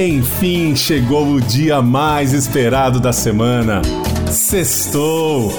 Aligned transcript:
Enfim, 0.00 0.76
chegou 0.76 1.26
o 1.26 1.40
dia 1.40 1.82
mais 1.82 2.32
esperado 2.32 3.00
da 3.00 3.12
semana. 3.12 3.82
Sextou! 4.30 5.50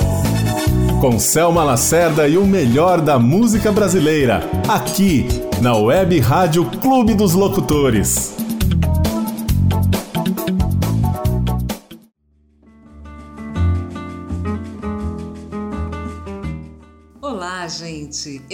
Com 1.01 1.19
Selma 1.19 1.61
Lacerda 1.61 2.25
e 2.25 2.37
o 2.37 2.45
melhor 2.45 3.01
da 3.01 3.19
música 3.19 3.69
brasileira, 3.69 4.49
aqui 4.65 5.27
na 5.61 5.75
Web 5.75 6.17
Rádio 6.19 6.63
Clube 6.63 7.15
dos 7.15 7.33
Locutores. 7.33 8.38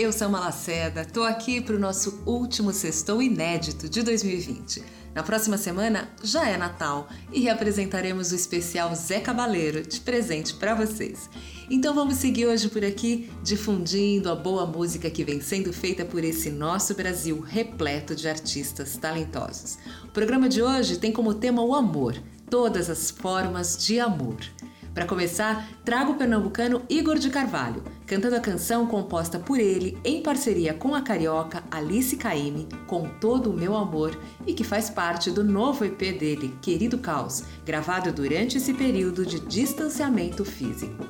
Eu 0.06 0.14
sou 0.14 0.30
Malaceda, 0.30 1.04
tô 1.04 1.24
aqui 1.24 1.60
para 1.60 1.76
o 1.76 1.80
nosso 1.80 2.22
último 2.28 2.72
sextou 2.72 3.24
inédito 3.24 3.90
de 3.90 4.04
2020. 4.04 4.84
Na 5.16 5.24
próxima 5.24 5.58
semana 5.58 6.08
já 6.24 6.48
é 6.48 6.56
Natal 6.56 7.10
e 7.34 7.40
reapresentaremos 7.40 8.32
o 8.32 8.36
especial 8.36 8.94
Zé 8.94 9.20
Cabaleiro 9.20 9.82
de 9.82 10.00
presente 10.00 10.54
para 10.54 10.76
vocês. 10.76 11.28
Então 11.72 11.96
vamos 11.96 12.18
seguir 12.18 12.46
hoje 12.46 12.70
por 12.70 12.86
aqui 12.86 13.32
difundindo 13.42 14.30
a 14.30 14.36
boa 14.36 14.68
música 14.68 15.10
que 15.10 15.24
vem 15.24 15.42
sendo 15.42 15.74
feita 15.74 16.06
por 16.06 16.24
esse 16.24 16.52
nosso 16.52 16.94
Brasil 16.94 17.40
repleto 17.40 18.16
de 18.16 18.30
artistas 18.30 18.98
talentosos. 18.98 19.80
O 20.04 20.10
programa 20.10 20.48
de 20.48 20.62
hoje 20.62 21.00
tem 21.00 21.12
como 21.12 21.34
tema 21.34 21.64
o 21.64 21.74
amor, 21.74 22.16
todas 22.48 22.92
as 22.92 23.10
formas 23.10 23.76
de 23.76 24.00
amor. 24.00 24.38
Para 24.96 25.06
começar, 25.06 25.68
trago 25.84 26.14
o 26.14 26.16
pernambucano 26.16 26.82
Igor 26.88 27.20
de 27.20 27.30
Carvalho, 27.30 27.84
cantando 28.08 28.38
a 28.38 28.40
canção 28.40 28.88
composta 28.88 29.38
por 29.38 29.60
ele 29.60 29.98
em 30.06 30.24
parceria 30.24 30.74
com 30.74 30.96
a 30.96 31.02
carioca 31.02 31.62
Alice 31.70 32.16
Caime, 32.16 32.66
Com 32.88 33.10
Todo 33.20 33.52
o 33.52 33.54
Meu 33.54 33.76
Amor, 33.76 34.18
e 34.48 34.54
que 34.54 34.64
faz 34.64 34.90
parte 34.90 35.30
do 35.30 35.44
novo 35.44 35.84
EP 35.84 36.00
dele, 36.00 36.58
Querido 36.62 36.98
Caos, 36.98 37.44
gravado 37.66 38.14
durante 38.14 38.56
esse 38.56 38.74
período 38.74 39.26
de 39.26 39.42
distanciamento 39.42 40.46
físico. 40.46 41.06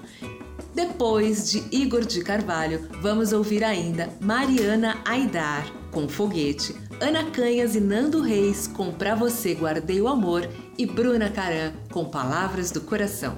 Depois 0.73 1.51
de 1.51 1.63
Igor 1.71 2.03
de 2.03 2.23
Carvalho, 2.23 2.89
vamos 3.01 3.33
ouvir 3.33 3.63
ainda 3.63 4.09
Mariana 4.19 4.97
Aidar, 5.05 5.71
com 5.91 6.09
Foguete, 6.09 6.75
Ana 6.99 7.29
Canhas 7.29 7.75
e 7.75 7.79
Nando 7.79 8.19
Reis, 8.19 8.65
com 8.65 8.91
Pra 8.91 9.13
Você 9.13 9.53
Guardei 9.53 10.01
o 10.01 10.07
Amor, 10.07 10.49
e 10.75 10.87
Bruna 10.87 11.29
Caran, 11.29 11.73
com 11.91 12.03
Palavras 12.05 12.71
do 12.71 12.81
Coração. 12.81 13.37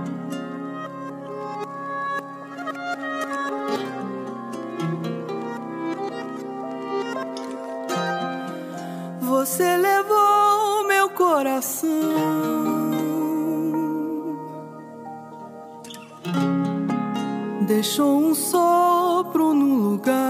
deixou 17.81 18.15
um 18.15 18.35
sopro 18.35 19.55
no 19.55 19.89
lugar. 19.89 20.21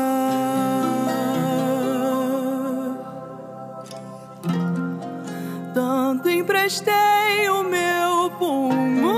Tanto 5.74 6.30
emprestei 6.30 7.50
o 7.50 7.62
meu 7.64 8.32
pulmão 8.40 9.12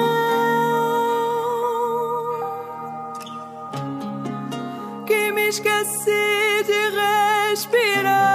que 5.06 5.32
me 5.32 5.50
esqueci 5.50 6.64
de 6.66 6.90
respirar. 7.52 8.34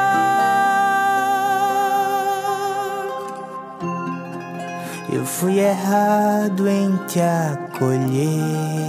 Eu 5.12 5.26
fui 5.26 5.58
errado 5.58 6.69
em 6.69 6.97
te 7.08 7.19
acolher. 7.20 8.88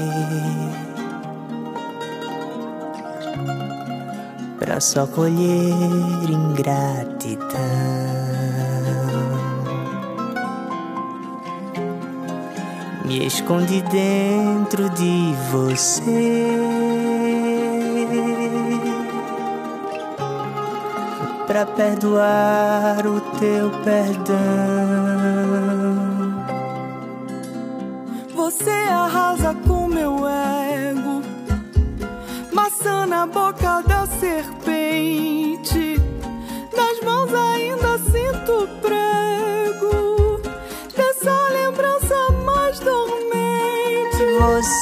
Só 4.79 5.05
colher 5.05 6.29
ingratidão. 6.29 7.49
Me 13.05 13.25
escondi 13.25 13.81
dentro 13.81 14.89
de 14.91 15.33
você. 15.51 16.03
Pra 21.47 21.65
perdoar 21.65 23.05
o 23.07 23.19
teu 23.39 23.71
perdão. 23.83 24.37
Você 28.35 28.69
arrasa 28.69 29.55
com 29.67 29.87
meu 29.87 30.27
ego, 30.27 31.21
maçã 32.53 33.07
na 33.07 33.25
boca 33.25 33.81
da 33.81 34.05
serpente 34.05 34.58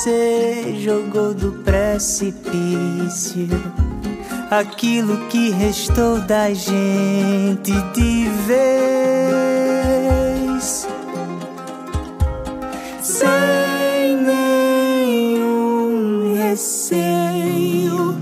Você 0.07 0.79
jogou 0.79 1.33
do 1.33 1.51
precipício 1.65 3.49
aquilo 4.49 5.27
que 5.27 5.49
restou 5.49 6.21
da 6.21 6.53
gente 6.53 7.73
de 7.93 8.29
vez. 8.47 8.57
Sem 13.01 14.15
nenhum 14.95 16.35
receio 16.37 18.15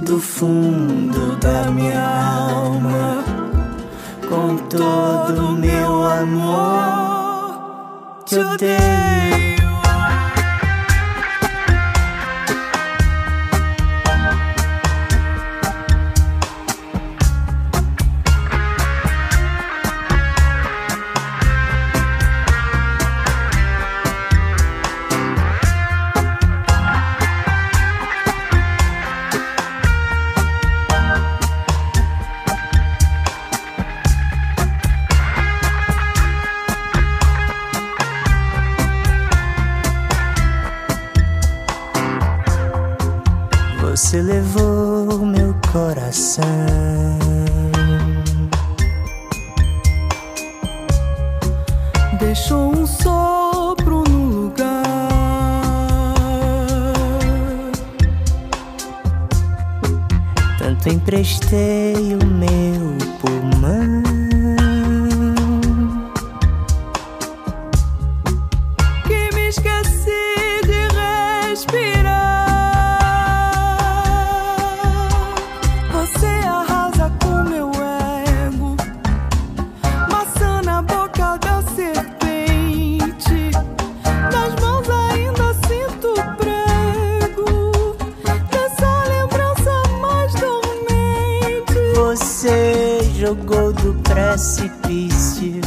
do 0.00 0.20
fundo 0.20 1.34
da 1.36 1.70
minha 1.70 2.06
alma, 2.50 3.24
com 4.28 4.58
todo 4.68 5.52
meu 5.52 6.04
amor, 6.04 6.95
today. 8.36 9.35
Odeio. 93.68 93.94
precipício. 94.02 95.60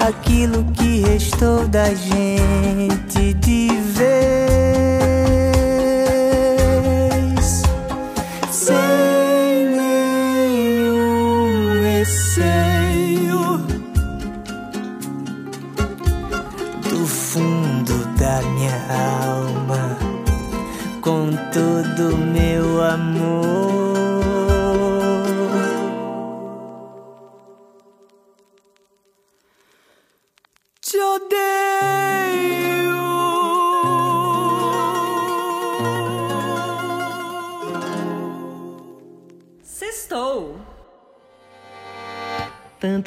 Aquilo 0.00 0.64
que 0.72 1.00
restou 1.00 1.66
da 1.68 1.94
gente 1.94 3.34
de 3.34 3.68
vez. 3.94 4.41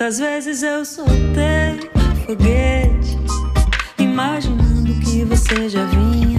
Tantas 0.06 0.20
vezes 0.20 0.62
eu 0.62 0.86
soltei 0.86 1.90
foguete, 2.28 3.18
imaginando 3.98 4.94
que 5.04 5.26
você 5.26 5.68
já 5.68 5.84
vinha. 5.86 6.35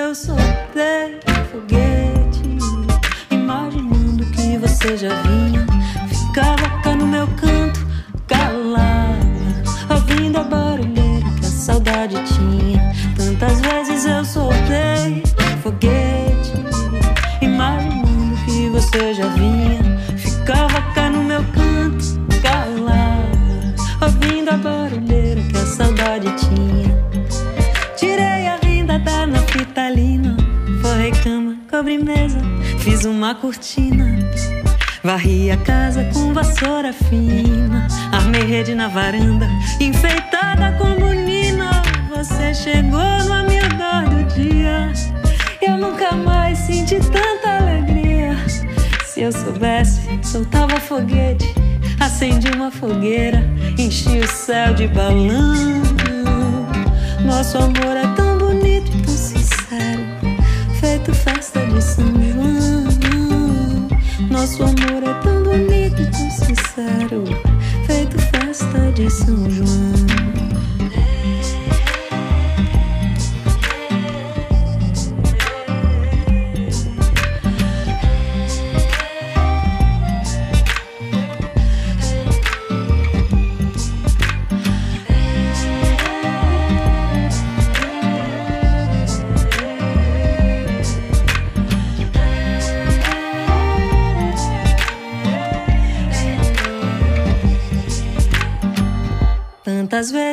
Eu 0.00 0.14
soltei 0.14 1.20
foguete, 1.52 2.58
imaginando 3.30 4.24
que 4.30 4.56
você 4.56 4.96
já 4.96 5.10
vinha. 5.22 5.66
Ficava 6.08 6.82
cá 6.82 6.94
no 6.94 7.06
meu 7.06 7.26
canto, 7.26 7.86
calada, 8.26 9.18
ouvindo 9.90 10.38
a 10.38 10.44
barulheira 10.44 11.28
que 11.38 11.44
a 11.44 11.50
saudade 11.50 12.16
tinha. 12.32 12.92
Tantas 13.14 13.60
vezes 13.60 14.06
eu 14.06 14.24
soltei 14.24 15.22
foguete, 15.62 16.52
imaginando 17.42 18.36
que 18.46 18.70
você 18.70 19.12
já 19.12 19.26
vinha. 19.28 19.49
Uma 33.04 33.34
cortina. 33.34 34.18
Varri 35.02 35.50
a 35.50 35.56
casa 35.56 36.04
com 36.12 36.32
vassoura 36.34 36.92
fina, 36.92 37.86
armei 38.12 38.42
rede 38.42 38.74
na 38.74 38.88
varanda, 38.88 39.48
enfeitada 39.80 40.72
com 40.78 40.94
bonina. 40.96 41.82
Você 42.14 42.54
chegou 42.54 43.24
no 43.24 43.32
amiador 43.32 44.08
do 44.10 44.34
dia, 44.34 44.92
eu 45.62 45.78
nunca 45.78 46.12
mais 46.12 46.58
senti 46.58 46.96
tanta 47.00 47.58
alegria. 47.60 48.36
Se 49.06 49.22
eu 49.22 49.32
soubesse, 49.32 50.00
soltava 50.22 50.78
foguete, 50.80 51.54
acendi 51.98 52.50
uma 52.50 52.70
fogueira, 52.70 53.42
enchi 53.78 54.18
o 54.18 54.28
céu 54.28 54.74
de 54.74 54.86
balão. 54.88 55.82
Nosso 57.24 57.58
amor 57.58 57.96
é 57.96 58.14
tão 58.14 58.29
Nosso 64.40 64.62
amor 64.62 65.02
é 65.02 65.20
tão 65.22 65.42
bonito 65.42 66.00
e 66.00 66.10
tão 66.10 66.30
sincero, 66.30 67.24
feito 67.86 68.18
festa 68.18 68.90
de 68.92 69.10
São 69.10 69.50
João. 69.50 69.99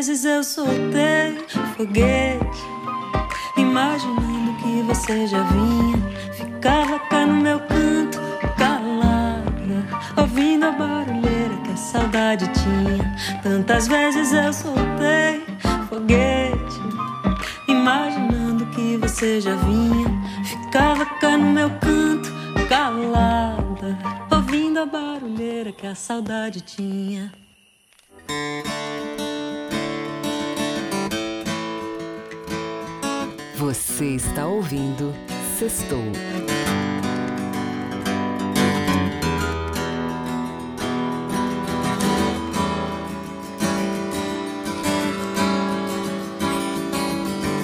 Vezes 0.07 0.23
eu 0.23 0.41
soltei 0.41 1.37
foguete, 1.75 2.63
imaginando 3.57 4.53
que 4.61 4.81
você 4.83 5.27
já 5.27 5.43
vinha. 5.43 5.97
Ficava 6.31 6.97
cá 6.97 7.25
no 7.25 7.35
meu 7.41 7.59
canto, 7.59 8.17
calada, 8.57 9.85
ouvindo 10.15 10.65
a 10.65 10.71
barulheira 10.71 11.57
que 11.61 11.71
a 11.71 11.75
saudade 11.75 12.49
tinha. 12.53 13.17
Tantas 13.43 13.89
vezes 13.89 14.31
eu 14.31 14.53
soltei 14.53 15.45
foguete, 15.89 16.79
imaginando 17.67 18.65
que 18.67 18.95
você 18.95 19.41
já 19.41 19.55
vinha. 19.55 20.07
Ficava 20.45 21.05
cá 21.19 21.37
no 21.37 21.51
meu 21.51 21.69
canto, 21.81 22.31
calada, 22.69 23.97
ouvindo 24.31 24.79
a 24.79 24.85
barulheira 24.85 25.73
que 25.73 25.85
a 25.85 25.95
saudade 25.95 26.61
tinha. 26.61 27.29
Você 33.57 34.05
está 34.05 34.45
ouvindo 34.45 35.15
Sextou. 35.57 35.97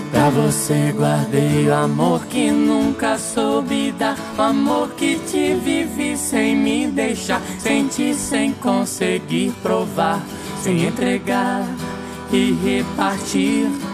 Pra 0.10 0.30
você 0.32 0.92
guardei 0.98 1.68
o 1.68 1.76
amor 1.76 2.26
que 2.26 2.50
nunca 2.50 3.20
soube 3.20 3.92
dar. 3.92 4.18
O 4.36 4.42
amor 4.42 4.90
que 4.96 5.20
te 5.28 5.54
vivi 5.54 6.18
sem 6.18 6.56
me 6.56 6.88
deixar. 6.88 7.40
Senti 7.60 8.16
sem 8.16 8.52
conseguir 8.54 9.54
provar. 9.62 10.24
Sem 10.60 10.86
entregar 10.86 11.68
e 12.32 12.52
repartir. 12.54 13.93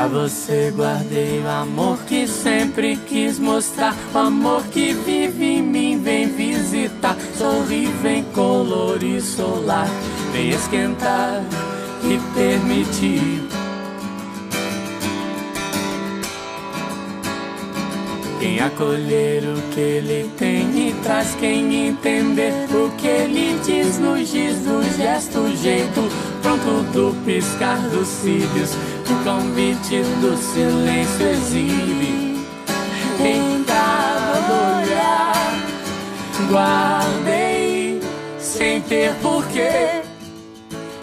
Pra 0.00 0.08
você 0.08 0.72
guardei 0.74 1.40
o 1.40 1.46
amor 1.46 1.98
que 2.04 2.26
sempre 2.26 2.96
quis 2.96 3.38
mostrar. 3.38 3.94
O 4.14 4.16
amor 4.18 4.62
que 4.68 4.94
vive 4.94 5.44
em 5.44 5.62
mim, 5.62 6.00
vem 6.02 6.26
visitar. 6.26 7.14
Sorri, 7.36 7.84
vem 8.00 8.24
colorir 8.32 9.20
solar. 9.20 9.86
Vem 10.32 10.48
esquentar 10.48 11.44
e 12.02 12.18
permitir. 12.34 13.46
Quem 18.38 18.58
acolher 18.58 19.44
o 19.44 19.60
que 19.74 19.80
ele 19.80 20.30
tem 20.38 20.88
e 20.88 20.94
traz 21.02 21.34
quem 21.34 21.88
entender 21.88 22.54
o 22.74 22.90
que 22.96 23.06
ele 23.06 23.60
diz 23.62 23.98
no 23.98 24.16
giz 24.16 24.60
do 24.60 24.82
gesto, 24.96 25.54
jeito 25.58 26.00
pronto 26.40 26.82
do 26.92 27.14
piscar 27.24 27.78
dos 27.90 28.08
cílios. 28.08 28.70
O 29.10 29.24
convite 29.24 30.02
do 30.20 30.36
silêncio 30.36 31.28
exibe 31.28 32.46
em 33.18 33.64
cada 33.64 34.78
olhar. 34.78 35.30
Guardei 36.48 38.00
sem 38.38 38.80
ter 38.82 39.12
porquê, 39.16 40.02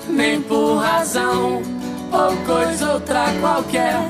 nem 0.09 0.41
por 0.41 0.77
razão 0.77 1.61
ou 2.11 2.37
coisa 2.45 2.93
outra 2.93 3.25
qualquer. 3.41 4.09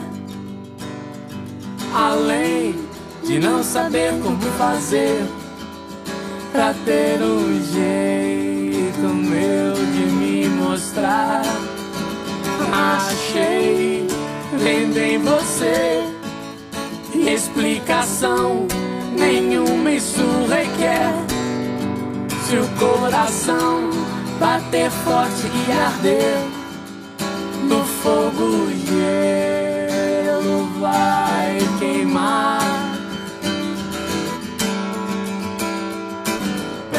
Além 1.93 2.75
de 3.23 3.39
não 3.39 3.63
saber 3.63 4.11
como 4.21 4.41
fazer 4.57 5.25
pra 6.51 6.73
ter 6.85 7.21
um 7.21 7.61
jeito 7.73 9.07
meu 9.07 9.73
de 9.73 10.05
me 10.13 10.49
mostrar. 10.49 11.66
Achei 12.71 14.07
vendo 14.53 14.97
em 14.97 15.17
você 15.19 16.03
explicação 17.13 18.67
nenhuma 19.17 19.91
isso 19.91 20.23
requer. 20.49 21.13
Se 22.45 22.55
o 22.57 22.67
coração 22.79 23.89
bater 24.39 24.89
forte 24.89 25.47
e 25.67 25.71
arder 25.71 26.37
no 27.67 27.83
fogo 27.83 28.69
gelo 28.85 29.56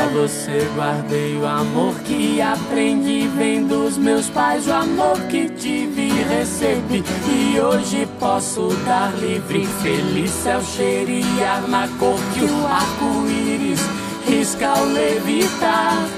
você 0.08 0.66
guardei 0.74 1.36
o 1.36 1.46
amor 1.46 1.94
que 2.00 2.40
aprendi 2.40 3.28
vem 3.28 3.66
dos 3.66 3.96
meus 3.96 4.28
pais, 4.28 4.66
o 4.66 4.72
amor 4.72 5.18
que 5.28 5.48
tive 5.50 6.08
e 6.08 6.22
recebi 6.22 7.04
e 7.26 7.60
hoje 7.60 8.08
posso 8.18 8.68
dar 8.84 9.14
livre, 9.18 9.66
feliz 9.82 10.30
céu 10.30 10.60
cheirar 10.62 11.68
na 11.68 11.86
cor 11.98 12.18
que 12.34 12.44
o 12.44 12.66
arco-íris 12.66 13.80
risca 14.26 14.68
ao 14.68 14.84
levitar. 14.84 16.17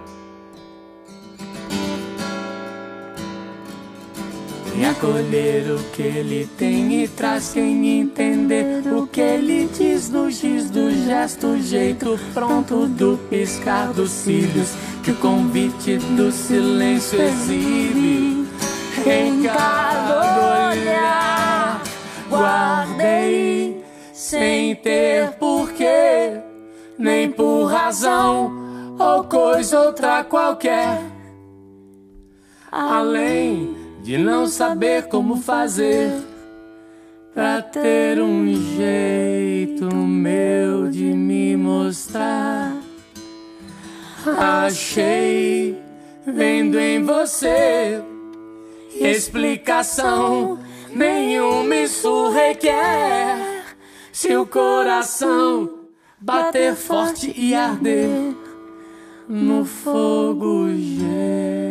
E 4.81 4.83
acolher 4.83 5.69
o 5.75 5.77
que 5.91 6.01
ele 6.01 6.49
tem 6.57 7.03
e 7.03 7.07
traz 7.07 7.51
quem 7.53 7.99
entender 7.99 8.81
o 8.91 9.05
que 9.05 9.21
ele 9.21 9.69
diz 9.71 10.09
no 10.09 10.31
giz 10.31 10.71
do 10.71 10.89
gesto, 11.05 11.55
jeito 11.61 12.19
pronto 12.33 12.87
do 12.87 13.15
piscar 13.29 13.93
dos 13.93 14.09
cílios 14.09 14.69
que 15.03 15.11
o 15.11 15.15
convite 15.17 15.97
do 15.97 16.31
silêncio 16.31 17.21
exibe 17.21 18.47
em 19.05 19.43
cada 19.43 20.71
olhar. 20.71 21.83
Guardei 22.27 23.85
sem 24.11 24.75
ter 24.77 25.29
porquê, 25.33 26.41
nem 26.97 27.29
por 27.31 27.65
razão 27.65 28.97
ou 28.97 29.25
coisa 29.25 29.79
outra 29.79 30.23
qualquer. 30.23 31.03
Além 32.71 33.80
de 34.11 34.17
não 34.17 34.45
saber 34.45 35.07
como 35.07 35.37
fazer 35.37 36.11
pra 37.33 37.61
ter 37.61 38.21
um 38.21 38.45
jeito 38.75 39.85
meu 39.95 40.89
de 40.89 41.13
me 41.13 41.55
mostrar. 41.55 42.75
Achei 44.37 45.81
vendo 46.27 46.77
em 46.77 47.01
você 47.01 48.03
explicação 48.99 50.59
nenhuma 50.93 51.73
isso 51.73 52.31
requer. 52.31 53.63
Se 54.11 54.35
o 54.35 54.45
coração 54.45 55.85
bater 56.19 56.75
forte 56.75 57.33
e 57.33 57.55
arder 57.55 58.35
no 59.29 59.63
fogo 59.63 60.67
gelo 60.67 61.70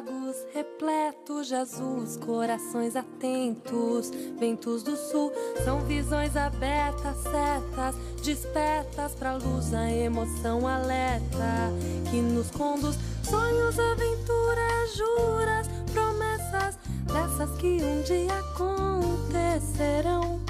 Lagos, 0.00 0.36
repletos 0.54 1.48
de 1.48 1.54
azuis, 1.54 2.16
corações 2.16 2.96
atentos, 2.96 4.10
ventos 4.38 4.82
do 4.82 4.96
sul, 4.96 5.30
são 5.64 5.80
visões 5.80 6.36
abertas, 6.36 7.18
setas, 7.18 7.94
despertas 8.24 9.14
pra 9.14 9.34
luz, 9.34 9.74
a 9.74 9.90
emoção 9.90 10.66
alerta 10.66 11.70
que 12.10 12.20
nos 12.20 12.50
conduz, 12.50 12.96
sonhos, 13.22 13.78
aventuras, 13.78 14.96
juras, 14.96 15.68
promessas, 15.92 16.78
dessas 17.06 17.50
que 17.58 17.82
um 17.82 18.00
dia 18.02 18.38
acontecerão. 18.38 20.40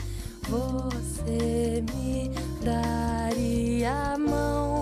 Você 0.49 1.85
me 1.93 2.31
daria 2.65 4.15
a 4.15 4.19
mão. 4.19 4.80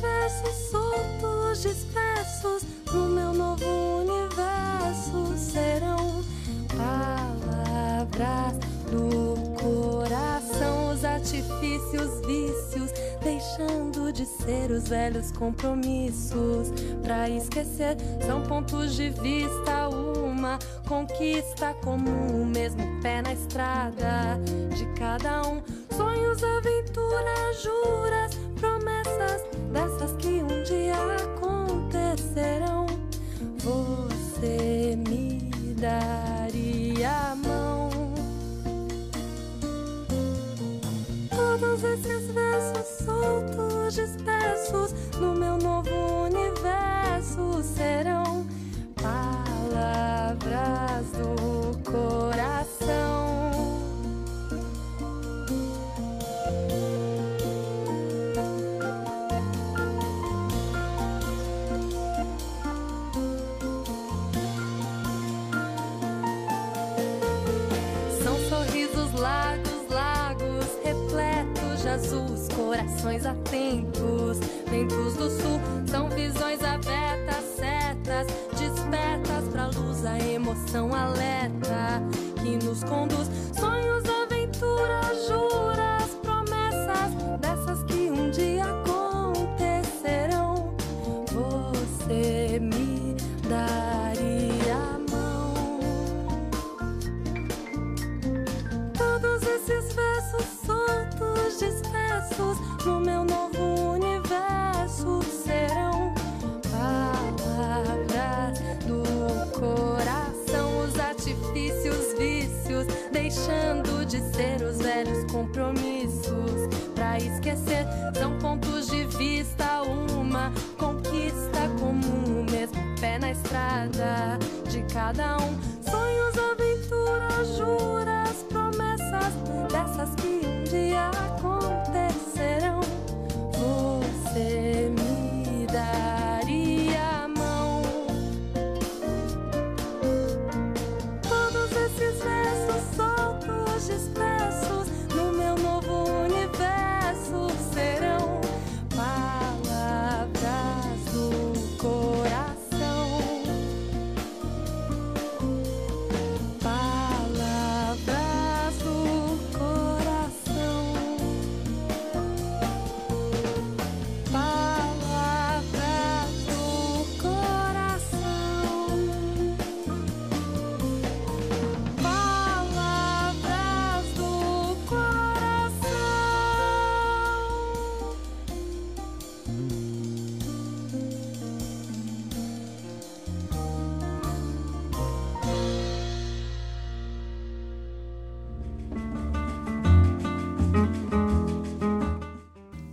Versos 0.00 0.70
soltos, 0.70 1.62
dispersos 1.62 2.62
no 2.92 3.08
meu 3.08 3.32
novo 3.32 3.64
universo 4.00 5.36
serão 5.36 6.22
palavras 6.76 8.58
do 8.90 9.34
coração, 9.60 10.92
os 10.92 11.04
artifícios, 11.04 12.20
vícios, 12.26 12.90
deixando 13.22 14.12
de 14.12 14.24
ser 14.24 14.70
os 14.70 14.88
velhos 14.88 15.30
compromissos. 15.32 16.72
Pra 17.02 17.28
esquecer, 17.28 17.96
são 18.26 18.42
pontos 18.42 18.94
de 18.96 19.10
vista, 19.10 19.88
uma 19.88 20.58
conquista 20.88 21.74
comum, 21.84 22.42
o 22.42 22.46
mesmo 22.46 22.82
pé 23.02 23.22
na 23.22 23.32
estrada 23.32 24.40
de 24.76 24.86
cada 24.98 25.42
um. 25.42 25.62
Sonhos, 25.96 26.42
aventuras, 26.42 27.62
juras, 27.62 28.49
dessas 30.00 30.16
que 30.16 30.42
um 30.42 30.62
dia 30.64 30.96
acontecerão. 31.16 32.86
Você 33.58 34.96
me 34.96 35.74
daria 35.74 37.10
a 37.10 37.36
mão. 37.36 37.90
Todos 41.28 41.84
esses 41.84 42.32
versos 42.32 43.04
soltos, 43.04 43.94
dispersos 43.94 44.94
no 45.18 45.34
meu 45.34 45.58
novo 45.58 46.19
do 75.20 75.28
sul, 75.28 75.60
são 75.86 76.08
visões 76.08 76.64
abertas, 76.64 77.44
setas, 77.54 78.26
despertas 78.58 79.48
pra 79.52 79.66
luz, 79.66 80.06
a 80.06 80.18
emoção 80.18 80.94
alerta 80.94 82.02
que 82.42 82.56
nos 82.64 82.82
conduz, 82.84 83.28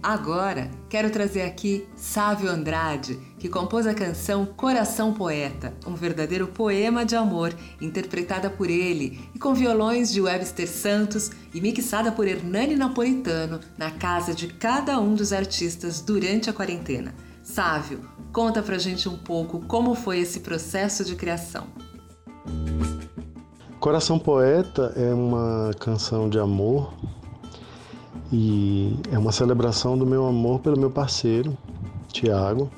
Agora, 0.08 0.72
quero 0.88 1.10
trazer 1.10 1.41
aqui 1.41 1.86
Sávio 1.93 2.50
Andrade, 2.50 3.20
que 3.38 3.50
compôs 3.50 3.86
a 3.86 3.93
canção 3.93 4.46
Coração 4.46 5.13
Poeta, 5.13 5.74
um 5.86 5.96
verdadeiro 5.96 6.48
poema 6.48 7.06
de 7.06 7.13
amor, 7.13 7.54
interpretada 7.82 8.50
por 8.50 8.70
ele 8.70 9.20
e 9.36 9.38
com 9.38 9.54
violões 9.54 10.10
de 10.10 10.22
Webster 10.22 10.70
Santos 10.70 11.30
e 11.54 11.60
mixada 11.60 12.10
por 12.10 12.26
Hernani 12.26 12.78
Napolitano 12.78 13.60
na 13.78 13.91
casa 13.91 14.34
de 14.34 14.48
cada 14.48 14.98
um 14.98 15.13
dos 15.13 15.34
artistas 15.34 16.00
durante 16.00 16.50
a 16.50 16.54
quarentena. 16.54 17.13
Sávio, 17.43 18.00
conta 18.32 18.63
pra 18.63 18.78
gente 18.78 19.10
um 19.10 19.17
pouco 19.17 19.60
como 19.67 19.93
foi 19.93 20.20
esse 20.20 20.39
processo 20.39 21.04
de 21.04 21.17
criação. 21.17 21.67
Coração 23.78 24.17
Poeta 24.17 24.93
é 24.96 25.13
uma 25.13 25.72
canção 25.78 26.30
de 26.30 26.39
amor 26.39 26.93
e 28.32 29.00
é 29.12 29.18
uma 29.18 29.32
celebração 29.32 29.98
do 29.98 30.06
meu 30.06 30.26
amor 30.26 30.60
pelo 30.60 30.78
meu 30.78 30.90
parceiro, 30.90 31.58
Tiago. 32.12 32.70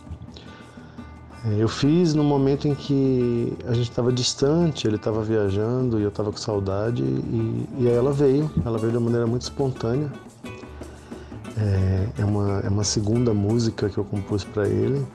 Eu 1.57 1.69
fiz 1.69 2.13
no 2.13 2.23
momento 2.23 2.67
em 2.67 2.75
que 2.75 3.57
a 3.65 3.73
gente 3.73 3.89
estava 3.89 4.11
distante, 4.11 4.85
ele 4.85 4.97
estava 4.97 5.23
viajando 5.23 5.97
e 5.97 6.03
eu 6.03 6.09
estava 6.09 6.31
com 6.31 6.37
saudade 6.37 7.01
e, 7.01 7.67
e 7.79 7.87
aí 7.87 7.95
ela 7.95 8.11
veio, 8.11 8.51
ela 8.65 8.77
veio 8.77 8.91
de 8.91 8.97
uma 8.97 9.05
maneira 9.05 9.25
muito 9.25 9.43
espontânea. 9.43 10.11
É, 11.57 12.21
é, 12.21 12.25
uma, 12.25 12.59
é 12.59 12.69
uma 12.69 12.83
segunda 12.83 13.33
música 13.33 13.89
que 13.89 13.97
eu 13.97 14.03
compus 14.03 14.43
para 14.43 14.67
ele. 14.67 15.05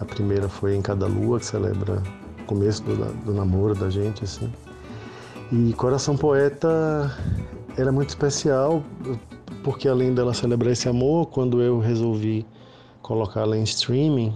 A 0.00 0.04
primeira 0.04 0.48
foi 0.48 0.76
Em 0.76 0.82
Cada 0.82 1.06
Lua, 1.06 1.40
que 1.40 1.46
celebra 1.46 2.02
o 2.42 2.44
começo 2.44 2.82
do, 2.82 3.24
do 3.24 3.32
namoro 3.32 3.74
da 3.74 3.88
gente, 3.88 4.22
assim. 4.24 4.52
E 5.50 5.72
Coração 5.74 6.16
Poeta 6.16 7.10
era 7.76 7.90
muito 7.90 8.10
especial, 8.10 8.82
porque 9.64 9.88
além 9.88 10.14
dela 10.14 10.32
celebrar 10.32 10.72
esse 10.72 10.88
amor, 10.88 11.26
quando 11.26 11.60
eu 11.60 11.80
resolvi 11.80 12.46
colocá-la 13.02 13.56
em 13.56 13.64
streaming, 13.64 14.32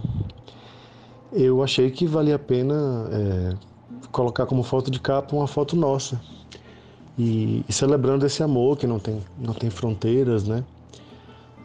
eu 1.31 1.63
achei 1.63 1.89
que 1.91 2.05
valia 2.05 2.35
a 2.35 2.39
pena 2.39 3.07
é, 3.11 3.55
colocar 4.11 4.45
como 4.45 4.63
foto 4.63 4.91
de 4.91 4.99
capa 4.99 5.35
uma 5.35 5.47
foto 5.47 5.75
nossa. 5.75 6.19
E, 7.17 7.63
e, 7.67 7.71
celebrando 7.71 8.25
esse 8.25 8.41
amor 8.41 8.77
que 8.77 8.87
não 8.87 8.97
tem, 8.97 9.21
não 9.37 9.53
tem 9.53 9.69
fronteiras, 9.69 10.47
né? 10.47 10.63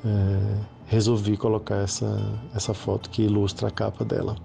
é, 0.05 0.57
resolvi 0.87 1.37
colocar 1.37 1.77
essa, 1.77 2.39
essa 2.55 2.75
foto 2.75 3.09
que 3.09 3.23
ilustra 3.23 3.69
a 3.69 3.71
capa 3.71 4.05
dela 4.05 4.37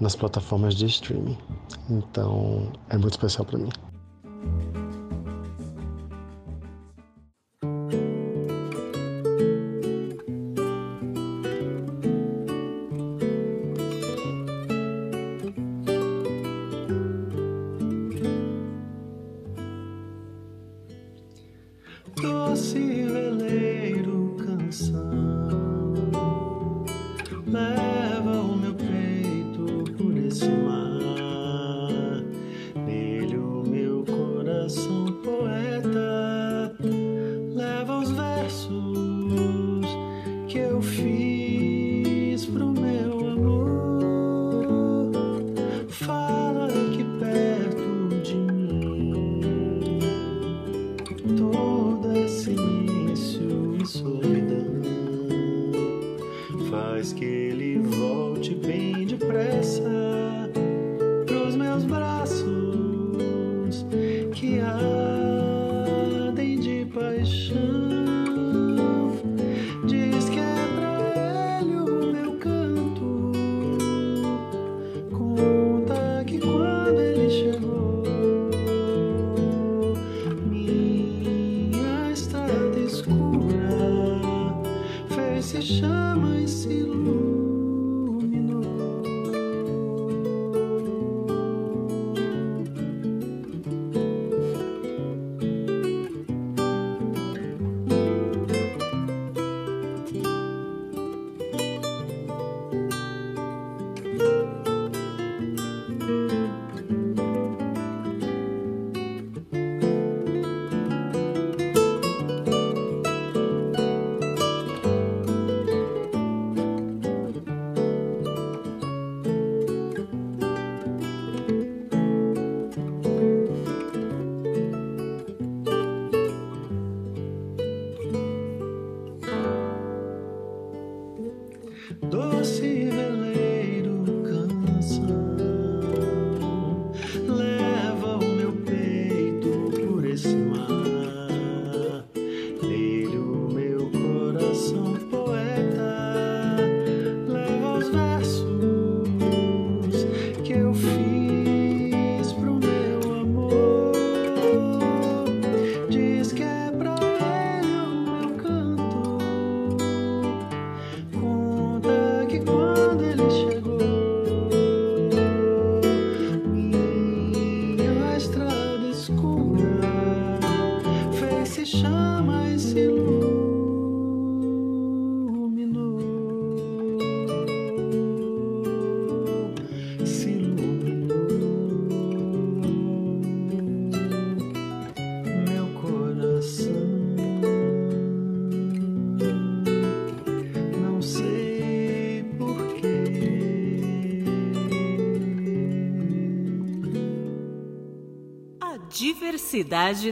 nas 0.00 0.16
plataformas 0.16 0.74
de 0.74 0.86
streaming. 0.86 1.38
Então 1.88 2.66
é 2.88 2.98
muito 2.98 3.12
especial 3.12 3.44
para 3.44 3.58
mim. 3.58 3.70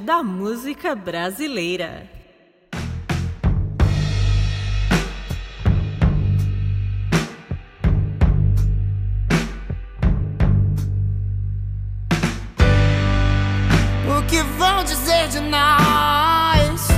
Da 0.01 0.23
música 0.23 0.95
brasileira. 0.95 2.09
O 14.09 14.23
que 14.27 14.43
vão 14.57 14.83
dizer 14.83 15.29
de 15.29 15.41
nós? 15.41 16.89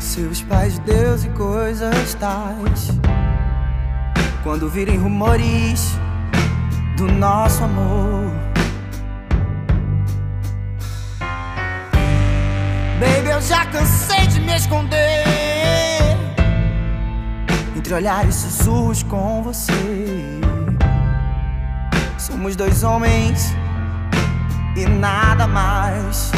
Seus 0.00 0.40
pais, 0.40 0.78
Deus 0.78 1.24
e 1.24 1.28
coisas 1.36 2.14
tais. 2.14 2.88
Quando 4.42 4.70
virem 4.70 4.96
rumores 4.96 5.98
do 6.96 7.06
nosso 7.12 7.62
amor. 7.62 8.25
Cansei 13.72 14.26
de 14.26 14.40
me 14.40 14.54
esconder 14.54 15.24
Entre 17.76 17.94
olhares 17.94 18.34
sussurros 18.34 19.02
com 19.02 19.42
você. 19.42 19.72
Somos 22.18 22.56
dois 22.56 22.82
homens 22.82 23.54
e 24.76 24.86
nada 24.86 25.46
mais. 25.46 26.32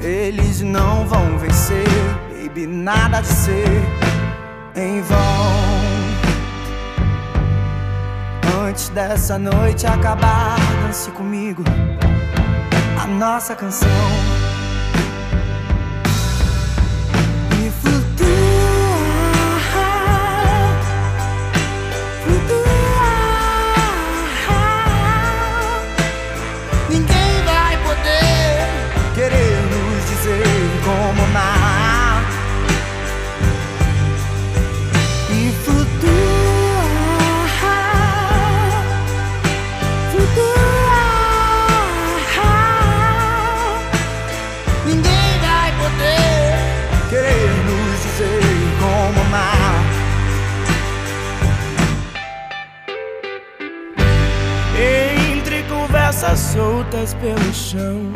Eles 0.00 0.60
não 0.60 1.06
vão 1.06 1.38
vencer 1.38 1.86
Baby, 2.52 2.66
nada 2.66 3.22
de 3.22 3.28
ser 3.28 3.82
em 4.76 5.00
vão. 5.00 5.18
Antes 8.68 8.90
dessa 8.90 9.38
noite 9.38 9.86
acabar, 9.86 10.58
dance 10.82 11.10
comigo 11.12 11.62
a 13.02 13.06
nossa 13.06 13.54
canção. 13.56 13.88
Soltas 56.52 57.14
pelo 57.14 57.52
chão. 57.52 58.12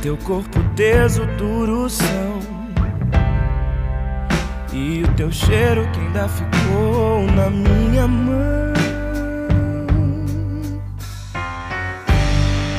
Teu 0.00 0.16
corpo 0.18 0.60
teso, 0.76 1.26
duro 1.38 1.88
são. 1.90 2.40
E 4.72 5.02
o 5.02 5.08
teu 5.14 5.30
cheiro 5.30 5.86
que 5.92 6.00
ainda 6.00 6.28
ficou 6.28 7.26
na 7.32 7.50
minha 7.50 8.06
mão. 8.06 8.72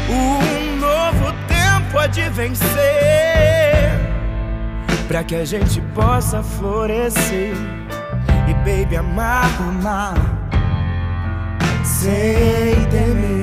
Um 0.10 0.76
novo 0.78 1.34
tempo 1.48 2.00
há 2.00 2.08
de 2.08 2.30
vencer. 2.30 2.64
Pra 5.08 5.24
que 5.24 5.36
a 5.36 5.46
gente 5.46 5.82
possa 5.94 6.42
florescer. 6.42 7.54
E 8.48 8.54
baby, 8.66 8.96
amar, 8.96 9.46
amar. 9.62 10.16
Sem 11.84 12.86
temer. 12.90 13.43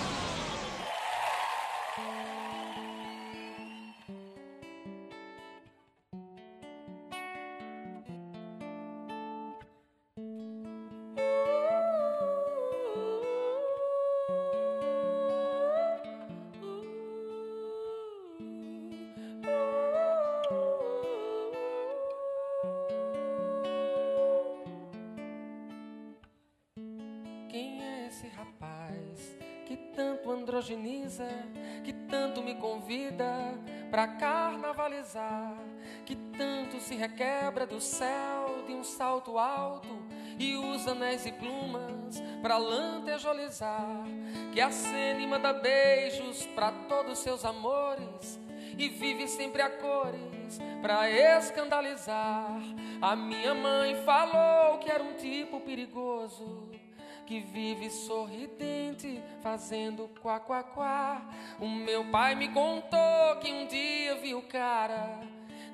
Que 31.83 31.91
tanto 31.91 32.41
me 32.41 32.55
convida 32.55 33.53
pra 33.89 34.07
carnavalizar, 34.07 35.55
que 36.05 36.15
tanto 36.15 36.79
se 36.79 36.95
requebra 36.95 37.65
do 37.65 37.81
céu 37.81 38.63
de 38.67 38.73
um 38.73 38.83
salto 38.83 39.37
alto 39.37 39.89
e 40.37 40.55
usa 40.55 40.91
anéis 40.91 41.25
e 41.25 41.31
plumas 41.31 42.21
pra 42.41 42.57
lantejolizar, 42.57 44.05
que 44.53 44.61
acena 44.61 45.19
e 45.19 45.27
manda 45.27 45.53
beijos 45.53 46.45
pra 46.47 46.71
todos 46.87 47.19
seus 47.19 47.43
amores 47.43 48.39
e 48.77 48.87
vive 48.89 49.27
sempre 49.27 49.61
a 49.61 49.69
cores 49.69 50.59
pra 50.81 51.09
escandalizar. 51.09 52.61
A 53.01 53.15
minha 53.15 53.53
mãe 53.53 53.95
falou 54.03 54.77
que 54.79 54.91
era 54.91 55.03
um 55.03 55.13
tipo 55.13 55.59
perigoso 55.61 56.69
que 57.31 57.39
vive 57.39 57.89
sorridente, 57.89 59.23
fazendo 59.41 60.09
quá 60.21 60.37
quá 60.37 60.63
quá. 60.63 61.21
O 61.61 61.69
meu 61.69 62.03
pai 62.11 62.35
me 62.35 62.49
contou 62.49 63.37
que 63.39 63.49
um 63.49 63.67
dia 63.67 64.15
viu 64.15 64.39
o 64.39 64.41
cara 64.41 65.21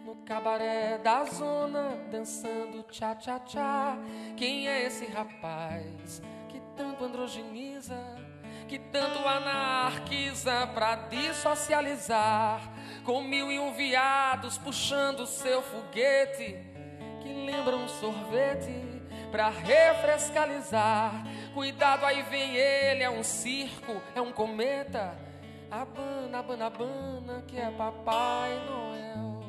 no 0.05 0.17
cabaré 0.17 0.99
da 0.99 1.23
zona 1.23 1.97
dançando 2.11 2.83
tchá 2.83 3.15
tchá 3.15 3.39
tchá. 3.39 3.97
Quem 4.35 4.69
é 4.69 4.83
esse 4.83 5.07
rapaz 5.07 6.21
que 6.47 6.61
tanto 6.75 7.03
androgeniza? 7.03 7.97
Que 8.67 8.77
tanto 8.77 9.27
anarquiza 9.27 10.67
pra 10.73 10.95
dissocializar 10.95 12.59
Com 13.05 13.21
mil 13.21 13.49
e 13.49 13.57
um 13.57 13.71
viados 13.71 14.57
puxando 14.57 15.25
seu 15.25 15.61
foguete 15.61 16.57
Que 17.21 17.33
lembra 17.45 17.77
um 17.77 17.87
sorvete 17.87 18.97
pra 19.31 19.49
refrescalizar. 19.49 21.23
Cuidado, 21.57 22.05
aí 22.05 22.21
vem 22.21 22.55
ele, 22.55 23.01
é 23.01 23.09
um 23.09 23.23
circo, 23.23 23.99
é 24.13 24.21
um 24.21 24.31
cometa 24.31 25.17
Abana, 25.71 26.37
abana, 26.37 26.67
abana, 26.67 27.43
que 27.47 27.57
é 27.57 27.71
Papai 27.71 28.51
Noel. 28.69 29.43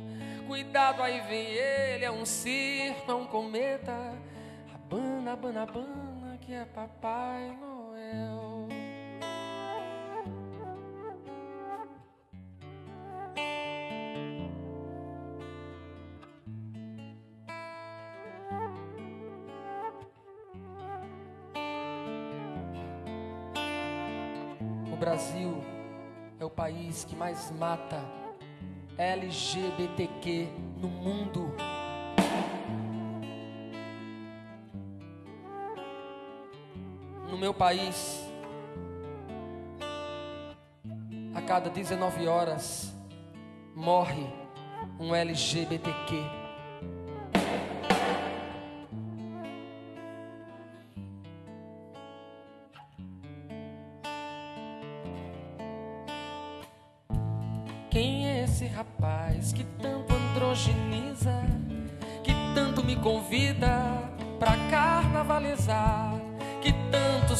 Cuidado, 0.47 1.03
aí 1.03 1.21
vem 1.29 1.49
ele, 1.49 2.07
é 2.07 2.11
um 2.11 2.25
circo, 2.25 3.13
é 3.13 3.15
um 3.15 3.27
cometa. 3.27 4.15
Abana, 4.75 5.35
abana, 5.35 5.63
abana, 5.65 6.39
que 6.41 6.55
é 6.55 6.65
Papai 6.65 7.55
Noel. 7.61 8.69
Brasil 25.09 25.65
é 26.39 26.45
o 26.45 26.51
país 26.51 27.03
que 27.03 27.17
mais 27.17 27.51
mata 27.53 28.05
LGBTQ 28.99 30.49
no 30.77 30.87
mundo. 30.87 31.51
No 37.31 37.39
meu 37.39 37.55
país, 37.55 38.23
a 41.35 41.41
cada 41.41 41.71
19 41.71 42.29
horas 42.29 42.95
morre 43.75 44.27
um 45.01 45.15
LGBTQ. 45.15 46.38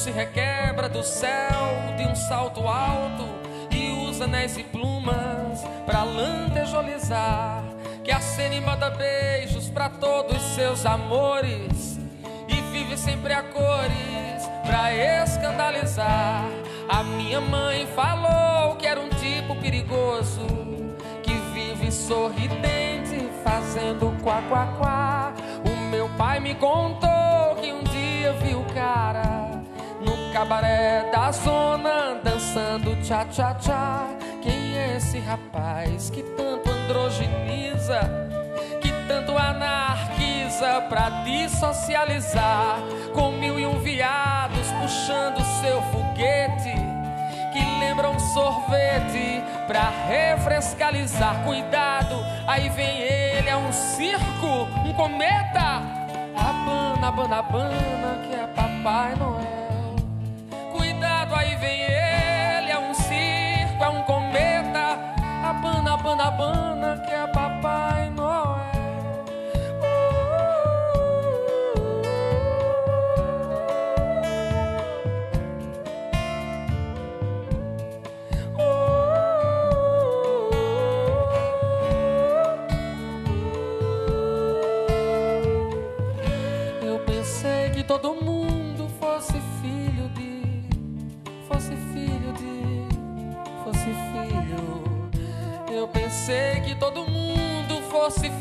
Se 0.09 0.13
requebra 0.13 0.89
do 0.89 1.03
céu 1.03 1.95
de 1.99 2.05
um 2.05 2.17
salto 2.17 2.67
alto 2.67 3.29
e 3.71 3.91
usa 4.09 4.25
anéis 4.25 4.57
e 4.57 4.63
plumas 4.63 5.63
pra 5.85 6.03
lantejolizar, 6.03 7.63
que 8.03 8.11
acena 8.11 8.55
e 8.55 8.61
manda 8.63 8.89
beijos 8.89 9.69
pra 9.69 9.91
todos 9.91 10.41
seus 10.55 10.87
amores 10.87 12.01
e 12.49 12.55
vive 12.73 12.97
sempre 12.97 13.35
a 13.35 13.43
cores 13.43 14.49
pra 14.67 14.95
escandalizar. 14.95 16.49
A 16.89 17.03
minha 17.03 17.43
mãe 17.43 17.87
falou 17.89 18.77
que 18.77 18.87
era 18.87 18.99
um 18.99 19.11
tipo 19.11 19.55
perigoso 19.57 20.47
que 21.23 21.35
vive 21.53 21.93
sorridente 21.93 23.29
fazendo 23.45 24.17
quá 24.23 24.41
quá 24.49 24.75
quá. 24.79 25.35
O 25.67 25.91
meu 25.91 26.09
pai 26.17 26.41
me 26.41 26.55
contou 26.55 27.57
que 27.61 27.71
um 27.71 27.83
dia 27.83 28.33
viu 28.33 28.61
o 28.61 28.73
cara 28.73 29.38
cabaré 30.39 31.11
da 31.11 31.33
zona 31.33 32.21
dançando 32.23 32.95
tchá 33.03 33.25
tchá 33.25 33.55
tchá. 33.55 34.07
Quem 34.41 34.79
é 34.79 34.97
esse 34.97 35.19
rapaz 35.19 36.11
que 36.11 36.23
tanto 36.23 36.71
androgeniza? 36.71 37.99
Que 38.81 38.93
tanto 39.09 39.37
anarquiza 39.37 40.83
pra 40.89 41.11
dissocializar 41.25 42.79
com 43.13 43.33
mil 43.33 43.59
e 43.59 43.67
um 43.67 43.81
viados 43.81 44.71
puxando 44.81 45.45
seu 45.61 45.83
foguete 45.91 46.73
que 47.53 47.81
lembra 47.81 48.09
um 48.09 48.21
sorvete 48.21 49.43
pra 49.67 49.91
refrescalizar. 50.07 51.43
Cuidado, 51.45 52.15
aí 52.47 52.69
vem 52.69 53.01
ele, 53.01 53.49
é 53.49 53.57
um 53.57 53.73
circo, 53.73 54.69
um 54.87 54.93
cometa. 54.93 55.83
Abana, 56.37 57.09
abana, 57.09 57.39
abana, 57.39 58.23
que 58.25 58.35
é 58.37 58.47
Papai 58.55 59.17
Noel. 59.17 59.58
Ele, 61.69 62.71
é 62.71 62.79
um 62.79 62.95
circo, 62.95 63.85
é 63.85 63.89
um 63.89 64.03
cometa. 64.03 64.99
Abana, 65.45 65.95
abana, 65.95 66.25
abana, 66.25 66.59
que 66.59 66.65
é 66.65 66.68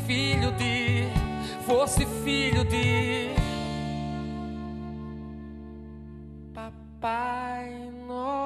filho 0.08 0.50
de. 0.52 1.04
Fosse 1.66 2.06
filho 2.24 2.64
de. 2.64 3.28
Papai 6.54 7.90
Noel. 8.06 8.38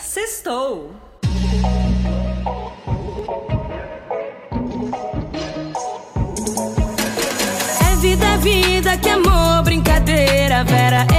Sextou! 0.00 0.90
É 7.80 7.96
vida, 8.00 8.26
é 8.26 8.36
vida, 8.38 8.98
que 8.98 9.08
amor, 9.08 9.62
brincadeira, 9.62 10.64
Vera. 10.64 11.06
Eles 11.12 11.17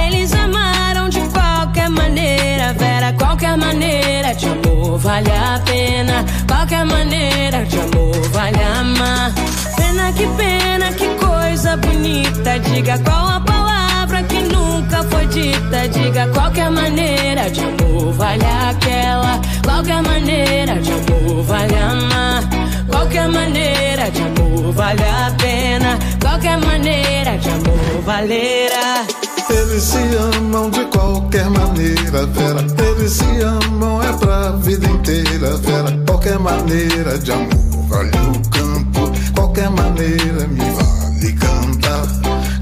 Qualquer 3.30 3.56
maneira 3.56 4.34
de 4.34 4.46
amor 4.46 4.98
vale 4.98 5.30
a 5.30 5.60
pena. 5.64 6.24
Qualquer 6.48 6.84
maneira 6.84 7.64
de 7.64 7.78
amor 7.78 8.28
vale 8.32 8.60
amar. 8.60 9.32
Pena 9.76 10.12
que 10.12 10.26
pena, 10.36 10.92
que 10.92 11.06
coisa 11.14 11.76
bonita. 11.76 12.58
Diga 12.58 12.98
qual 12.98 13.28
a 13.28 13.40
palavra 13.40 14.24
que 14.24 14.40
nunca 14.40 15.04
foi 15.04 15.28
dita. 15.28 15.88
Diga 15.90 16.26
qualquer 16.34 16.70
maneira 16.72 17.48
de 17.48 17.60
amor 17.60 18.12
vale 18.14 18.44
aquela. 18.68 19.40
Qualquer 19.64 20.02
maneira 20.02 20.80
de 20.80 20.90
amor 20.90 21.44
vale 21.44 21.76
amar. 21.76 22.42
Qualquer 22.88 23.28
maneira 23.28 24.10
de 24.10 24.22
amor 24.22 24.72
vale 24.72 25.04
a 25.04 25.30
pena. 25.40 25.98
Qualquer 26.20 26.58
maneira 26.58 27.38
de 27.38 27.48
amor 27.48 28.02
valerá. 28.04 29.29
Eles 29.60 29.82
se 29.82 29.98
amam 30.16 30.70
de 30.70 30.84
qualquer 30.86 31.50
maneira, 31.50 32.24
Vera. 32.26 32.64
Eles 32.82 33.12
se 33.12 33.42
amam 33.42 34.02
é 34.02 34.10
pra 34.14 34.52
vida 34.52 34.88
inteira, 34.88 35.54
Vera. 35.58 36.02
Qualquer 36.06 36.38
maneira 36.38 37.18
de 37.18 37.30
amor 37.30 37.86
vale 37.88 38.08
o 38.08 38.48
campo. 38.48 39.12
Qualquer 39.34 39.68
maneira 39.70 40.46
me 40.48 40.60
vale 40.60 41.32
cantar. 41.34 42.06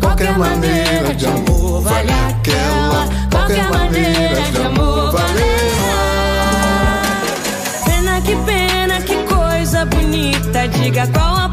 Qualquer 0.00 0.36
maneira 0.36 1.14
de 1.14 1.26
amor 1.26 1.82
vale 1.82 2.10
aquela. 2.10 3.08
Qualquer 3.30 3.70
maneira 3.70 4.50
de 4.50 4.62
amor 4.62 5.12
valerá. 5.12 7.02
Pena 7.84 8.20
que 8.22 8.36
pena, 8.44 9.00
que 9.02 9.14
coisa 9.22 9.84
bonita. 9.84 10.66
Diga 10.66 11.06
qual 11.08 11.36
a 11.36 11.47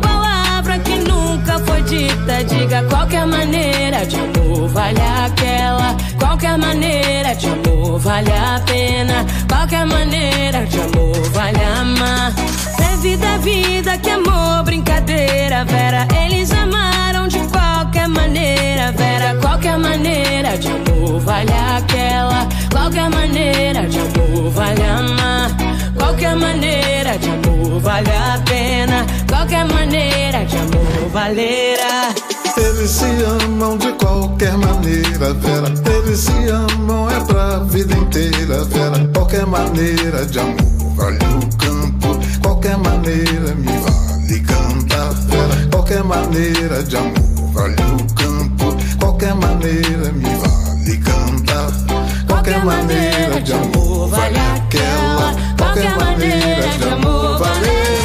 Diga 2.48 2.84
qualquer 2.90 3.26
maneira 3.26 4.06
de 4.06 4.18
amor 4.18 4.68
vale 4.70 5.02
aquela. 5.26 5.96
Qualquer 6.20 6.58
maneira 6.58 7.34
de 7.36 7.48
amor 7.48 8.00
vale 8.00 8.32
a 8.32 8.62
pena. 8.66 9.26
Qualquer 9.48 9.86
maneira 9.86 10.66
de 10.66 10.80
amor 10.80 11.30
vale 11.32 11.64
amar. 11.64 12.34
É 12.80 12.98
vida, 12.98 13.38
vida, 13.40 13.98
que 13.98 14.10
amor, 14.10 14.64
brincadeira, 14.64 15.64
Vera. 15.66 16.08
Eles 16.26 16.52
amaram 16.52 17.28
de 17.28 17.40
qualquer 17.48 18.08
maneira, 18.10 18.92
Vera. 18.92 19.36
Qualquer 19.42 19.78
maneira 19.78 20.58
de 20.58 20.68
amor 20.68 21.20
vale 21.22 21.54
aquela. 21.78 22.48
Qualquer 22.72 23.10
maneira 23.10 23.88
de 23.88 24.00
amor 24.00 24.50
vale 24.52 24.84
amar. 24.84 25.52
Qualquer 25.98 26.36
maneira 26.36 27.18
de 27.18 27.30
amor 27.30 27.80
vale 27.80 28.12
a 28.12 28.40
pena. 28.44 29.25
Qualquer 29.46 29.66
maneira 29.66 30.44
de 30.44 30.58
amor 30.58 31.10
valerá. 31.14 32.16
Eles 32.58 32.90
se 32.90 33.06
amam 33.44 33.78
de 33.78 33.92
qualquer 33.94 34.58
maneira, 34.58 35.36
Vera. 35.36 35.72
Eles 35.86 36.20
se 36.22 36.32
amam 36.50 37.08
é 37.12 37.20
pra 37.26 37.60
vida 37.60 37.96
inteira, 37.96 38.64
Vera. 38.64 39.08
Qualquer 39.14 39.46
maneira 39.46 40.26
de 40.26 40.40
amor 40.40 40.96
vale 40.96 41.18
o 41.18 41.58
campo. 41.58 42.20
Qualquer 42.42 42.76
maneira 42.78 43.54
me 43.54 43.72
vale 43.78 44.40
cantar, 44.40 45.14
Vera. 45.14 45.68
Qualquer 45.70 46.04
maneira 46.04 46.82
de 46.82 46.98
amor 46.98 47.52
vale 47.54 47.76
o 47.76 48.14
campo. 48.16 49.36
maneira 49.36 50.12
me 50.12 50.36
vale 50.38 50.98
cantar. 50.98 51.72
Qualquer 52.26 52.66
maneira 52.66 53.40
de 53.40 53.54
amor 53.54 54.10
vale 54.10 54.40
aquela. 54.40 55.36
Qualquer 55.56 55.96
maneira 56.00 56.68
de 56.80 56.90
amor 56.90 57.38
vale 57.38 58.05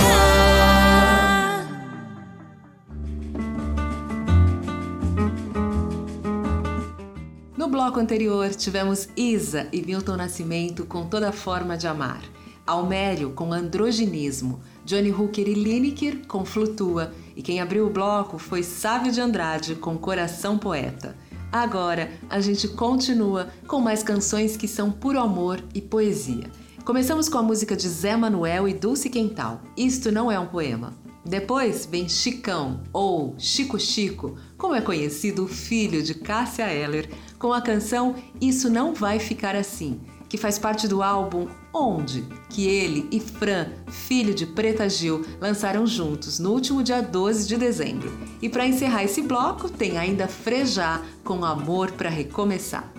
bloco 7.71 8.01
anterior, 8.01 8.51
tivemos 8.51 9.09
Isa 9.17 9.69
e 9.73 9.81
Milton 9.81 10.17
Nascimento 10.17 10.85
com 10.85 11.07
Toda 11.07 11.31
Forma 11.31 11.77
de 11.77 11.87
Amar, 11.87 12.21
Almério 12.67 13.31
com 13.31 13.53
Androginismo, 13.53 14.61
Johnny 14.85 15.13
Hooker 15.13 15.49
e 15.49 15.55
Lineker 15.55 16.27
com 16.27 16.45
Flutua, 16.45 17.15
e 17.37 17.43
quem 17.43 17.61
abriu 17.61 17.87
o 17.87 17.91
bloco 17.91 18.39
foi 18.39 18.65
Sávio 18.65 19.13
de 19.13 19.21
Andrade 19.21 19.77
com 19.77 19.97
Coração 19.97 20.59
Poeta. 20.59 21.17
Agora 21.53 22.11
a 22.29 22.41
gente 22.41 22.67
continua 22.67 23.51
com 23.69 23.81
mais 23.81 24.03
canções 24.03 24.57
que 24.57 24.67
são 24.67 24.91
puro 24.91 25.21
amor 25.21 25.63
e 25.73 25.81
poesia. 25.81 26.51
Começamos 26.85 27.29
com 27.29 27.39
a 27.39 27.43
música 27.43 27.77
de 27.77 27.89
Zé 27.89 28.17
Manuel 28.17 28.67
e 28.67 28.75
Dulce 28.75 29.09
Quental. 29.09 29.63
Isto 29.77 30.11
não 30.11 30.31
é 30.31 30.41
um 30.41 30.47
poema. 30.47 30.93
Depois 31.25 31.87
vem 31.87 32.09
Chicão, 32.09 32.81
ou 32.93 33.35
Chico 33.39 33.79
Chico, 33.79 34.37
como 34.57 34.75
é 34.75 34.81
conhecido 34.81 35.45
o 35.45 35.49
filho 35.49 36.03
de 36.03 36.15
Cássia 36.15 36.73
Eller, 36.73 37.11
com 37.41 37.53
a 37.55 37.61
canção 37.61 38.15
Isso 38.41 38.71
Não 38.71 38.95
Vai 38.95 39.19
Ficar 39.19 39.57
Assim, 39.57 39.99
que 40.29 40.37
faz 40.37 40.59
parte 40.59 40.87
do 40.87 41.03
álbum 41.03 41.49
Onde, 41.73 42.23
que 42.49 42.67
ele 42.67 43.09
e 43.11 43.19
Fran, 43.19 43.69
filho 43.89 44.35
de 44.35 44.45
Preta 44.45 44.89
Gil, 44.89 45.25
lançaram 45.41 45.87
juntos 45.87 46.39
no 46.39 46.51
último 46.51 46.83
dia 46.83 47.01
12 47.01 47.49
de 47.49 47.57
dezembro. 47.57 48.13
E 48.43 48.49
para 48.49 48.67
encerrar 48.67 49.05
esse 49.05 49.23
bloco, 49.23 49.69
tem 49.69 49.97
ainda 49.97 50.27
Frejá 50.27 51.01
com 51.25 51.45
Amor 51.45 51.93
para 51.93 52.11
Recomeçar. 52.11 52.93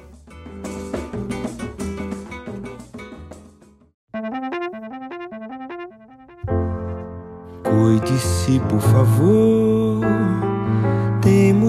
Cuide-se, 7.64 8.60
por 8.70 8.80
favor. 8.80 10.51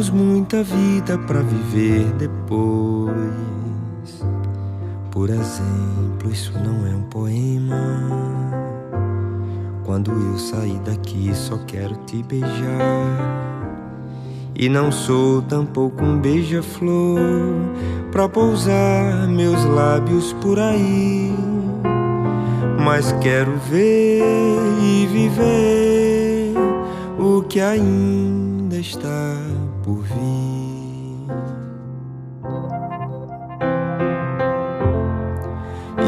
Temos 0.03 0.21
muita 0.21 0.65
vida 0.65 1.17
para 1.17 1.43
viver 1.43 2.13
depois. 2.15 3.15
Por 5.13 5.31
exemplo, 5.31 6.29
isso 6.29 6.53
não 6.59 6.85
é 6.85 6.91
um 6.91 7.05
poema. 7.05 7.77
Quando 9.85 10.11
eu 10.11 10.37
sair 10.41 10.81
daqui, 10.81 11.31
só 11.33 11.57
quero 11.69 11.95
te 12.05 12.21
beijar. 12.25 12.51
E 14.57 14.69
não 14.69 14.91
sou 14.91 15.41
tampouco 15.43 16.03
um 16.03 16.19
beija-flor 16.19 17.21
pra 18.11 18.29
pousar 18.29 19.29
meus 19.29 19.65
lábios 19.67 20.33
por 20.43 20.59
aí. 20.59 21.33
Mas 22.85 23.13
quero 23.21 23.57
ver 23.71 24.25
e 24.83 25.07
viver 25.07 26.55
o 27.21 27.41
que 27.43 27.61
ainda 27.61 28.77
está 28.79 29.62
por 29.83 30.03
vir. 30.03 31.29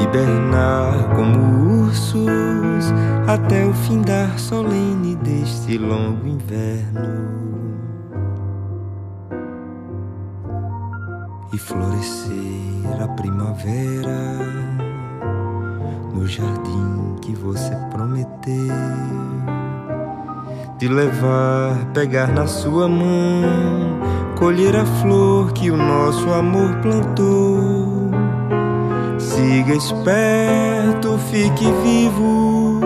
Hibernar 0.00 1.14
como 1.14 1.86
ursos 1.86 2.92
até 3.26 3.66
o 3.66 3.72
findar 3.72 4.38
solene 4.38 5.16
deste 5.16 5.78
longo 5.78 6.26
inverno. 6.26 7.34
E 11.52 11.58
florescer 11.58 13.02
a 13.02 13.08
primavera 13.08 14.38
no 16.12 16.26
jardim 16.26 17.16
que 17.22 17.34
você 17.34 17.74
prometeu 17.90 19.53
de 20.84 20.88
levar, 20.88 21.86
pegar 21.94 22.28
na 22.28 22.46
sua 22.46 22.86
mão, 22.86 24.00
colher 24.38 24.76
a 24.76 24.84
flor 24.84 25.50
que 25.54 25.70
o 25.70 25.78
nosso 25.78 26.30
amor 26.30 26.76
plantou. 26.82 28.10
Siga 29.18 29.72
esperto, 29.72 31.18
fique 31.30 31.64
vivo 31.82 32.80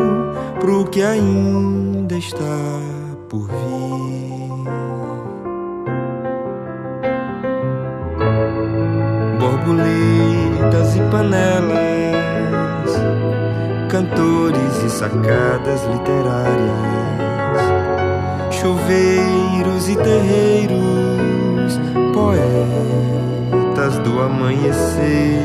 pro 0.61 0.85
que 0.85 1.03
ainda 1.03 2.15
está 2.15 2.79
por 3.29 3.49
vir. 3.49 4.63
Borboletas 9.41 10.95
e 10.95 11.01
panelas 11.11 12.39
cantores 13.89 14.85
e 14.85 14.91
sacadas 14.91 15.83
literárias, 15.91 17.38
chuveiros 18.61 19.89
e 19.89 19.97
terreiros, 19.97 21.79
poetas 22.13 23.99
do 24.01 24.21
amanhecer, 24.21 25.43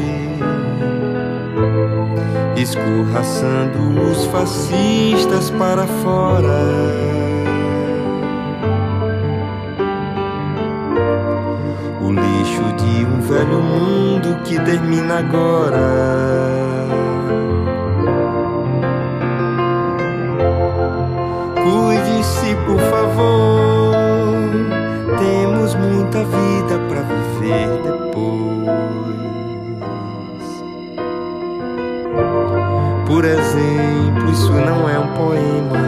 escorraçando 2.58 4.02
os 4.10 4.26
fascistas 4.26 5.52
para 5.52 5.86
fora. 5.86 6.64
O 12.02 12.12
lixo 12.12 12.64
de 12.78 13.06
um 13.06 13.22
velho 13.22 13.62
mundo 13.62 14.42
que 14.44 14.60
termina 14.60 15.20
agora. 15.20 16.63
Por 22.66 22.80
favor. 22.80 23.94
Temos 25.18 25.76
muita 25.76 26.24
vida 26.24 26.80
para 26.88 27.02
viver 27.02 27.70
depois. 27.84 28.24
Por 33.08 33.26
exemplo, 33.26 34.32
isso 34.32 34.52
não 34.52 34.90
é 34.90 34.98
um 35.00 35.08
poema. 35.14 35.84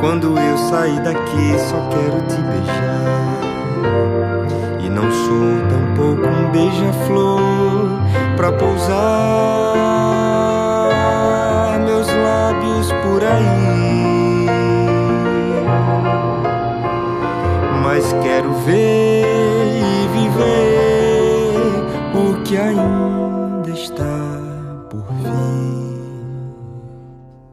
Quando 0.00 0.38
eu 0.38 0.56
sair 0.56 1.00
daqui, 1.00 1.58
só 1.58 1.88
quero 1.90 2.20
te 2.28 2.40
beijar. 2.42 3.40
E 4.80 4.88
não 4.88 5.10
sou 5.10 5.60
tampouco 5.68 6.26
um 6.26 6.50
beija-flor 6.50 7.40
pra 8.36 8.52
pousar 8.52 9.42
meus 11.84 12.08
lábios 12.08 12.92
por 13.02 13.22
aí. 13.24 13.91
Mas 17.94 18.10
quero 18.24 18.50
ver 18.64 19.66
e 19.76 20.08
viver 20.14 21.60
o 22.16 22.42
que 22.42 22.56
ainda 22.56 23.70
está 23.70 24.16
por 24.88 25.04
vir. 25.12 26.00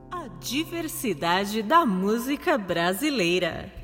A 0.10 0.30
diversidade 0.40 1.62
da 1.62 1.86
música 1.86 2.58
brasileira. 2.58 3.79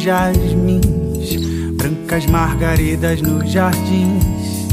Jasmins, 0.00 1.36
brancas 1.76 2.26
margaridas 2.26 3.20
nos 3.22 3.50
jardins, 3.50 4.68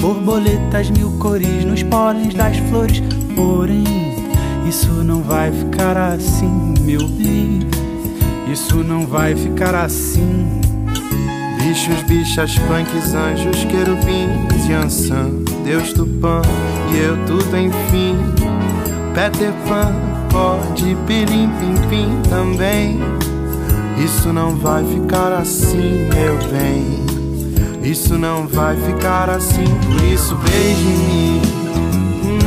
borboletas 0.00 0.90
mil 0.90 1.10
cores 1.18 1.64
nos 1.64 1.82
pólens 1.82 2.34
das 2.34 2.56
flores. 2.68 3.02
Porém, 3.34 3.84
isso 4.68 4.90
não 5.04 5.22
vai 5.22 5.50
ficar 5.52 5.96
assim, 5.96 6.74
meu 6.82 7.06
bem. 7.08 7.60
Isso 8.52 8.76
não 8.84 9.06
vai 9.06 9.34
ficar 9.34 9.74
assim. 9.74 10.60
Bichos, 11.58 12.02
bichas, 12.02 12.58
punks, 12.58 13.14
anjos, 13.14 13.64
querubins 13.64 14.52
ançã, 14.74 15.30
Deus 15.64 15.92
Tupã 15.92 16.42
e 16.92 16.98
eu 16.98 17.16
tudo 17.26 17.56
enfim. 17.56 18.16
Peter 19.14 19.52
Pan, 19.68 19.94
pode 20.30 20.96
pirim 21.06 21.50
pim 21.58 21.88
pim 21.88 22.22
também. 22.28 22.98
Isso 23.98 24.32
não 24.32 24.56
vai 24.56 24.84
ficar 24.84 25.32
assim, 25.32 26.08
meu 26.14 26.36
bem. 26.50 27.02
Isso 27.82 28.16
não 28.16 28.46
vai 28.46 28.76
ficar 28.76 29.28
assim, 29.30 29.64
por 29.64 30.04
isso 30.04 30.36
beije-me. 30.36 31.42
Hum. 32.24 32.38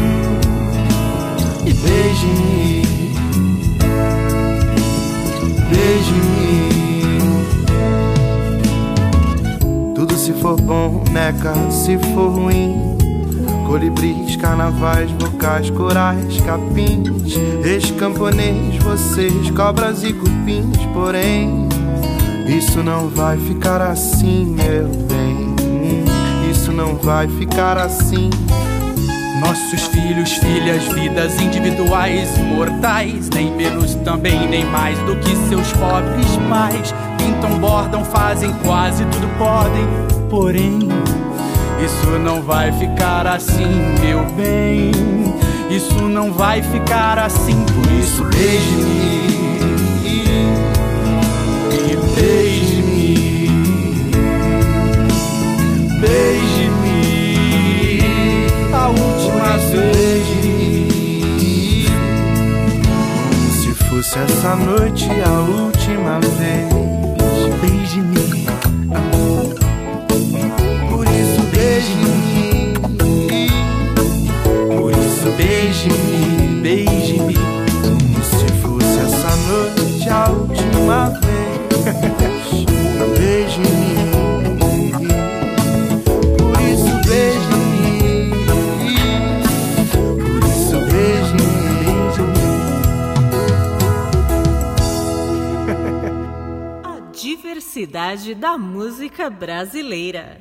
E 1.66 1.74
beije-me. 1.74 2.86
Beije-me. 5.70 6.36
Tudo 9.94 10.16
se 10.18 10.34
for 10.34 10.60
bom, 10.60 11.04
Meca. 11.12 11.54
se 11.70 11.98
for 11.98 12.30
ruim. 12.30 12.95
Colibris, 13.66 14.36
carnavais, 14.36 15.12
vocais, 15.12 15.70
corais, 15.72 16.40
capins, 16.42 17.36
ex-camponês, 17.64 18.78
vocês, 18.78 19.50
cobras 19.52 20.04
e 20.04 20.14
cupins, 20.14 20.78
porém, 20.94 21.68
isso 22.48 22.84
não 22.84 23.10
vai 23.10 23.38
ficar 23.38 23.82
assim, 23.82 24.46
meu 24.46 24.88
bem. 24.88 25.56
Isso 26.52 26.72
não 26.72 26.96
vai 26.96 27.28
ficar 27.28 27.78
assim. 27.78 28.30
Nossos 29.40 29.88
filhos, 29.88 30.32
filhas, 30.34 30.84
vidas 30.94 31.42
individuais, 31.42 32.38
mortais, 32.38 33.30
nem 33.34 33.52
menos 33.52 33.96
também, 33.96 34.48
nem 34.48 34.66
mais 34.66 34.98
do 35.00 35.16
que 35.18 35.36
seus 35.50 35.72
pobres 35.74 36.38
pais. 36.50 36.94
Pintam, 37.18 37.60
bordam, 37.60 38.06
fazem 38.06 38.54
quase 38.64 39.04
tudo 39.06 39.28
podem, 39.38 39.86
porém, 40.30 40.80
isso 41.84 42.20
não 42.20 42.42
vai 42.42 42.72
ficar 42.72 43.28
assim, 43.28 43.96
meu 44.02 44.26
bem. 44.36 44.92
Isso 45.70 46.02
não 46.02 46.32
vai 46.32 46.62
ficar 46.62 47.18
assim, 47.20 47.66
por 47.66 47.92
isso 47.92 48.24
beije-me. 48.26 49.26
E 51.74 51.98
beije-me. 52.16 53.50
Beije-me. 56.00 57.38
A 58.74 58.88
última 58.88 59.58
vez. 59.72 60.26
Se 63.52 63.74
fosse 63.86 64.20
essa 64.20 64.56
noite 64.56 65.10
a 65.26 65.40
última 65.42 66.20
vez, 66.20 66.95
música 99.26 99.30
brasileira. 99.30 100.38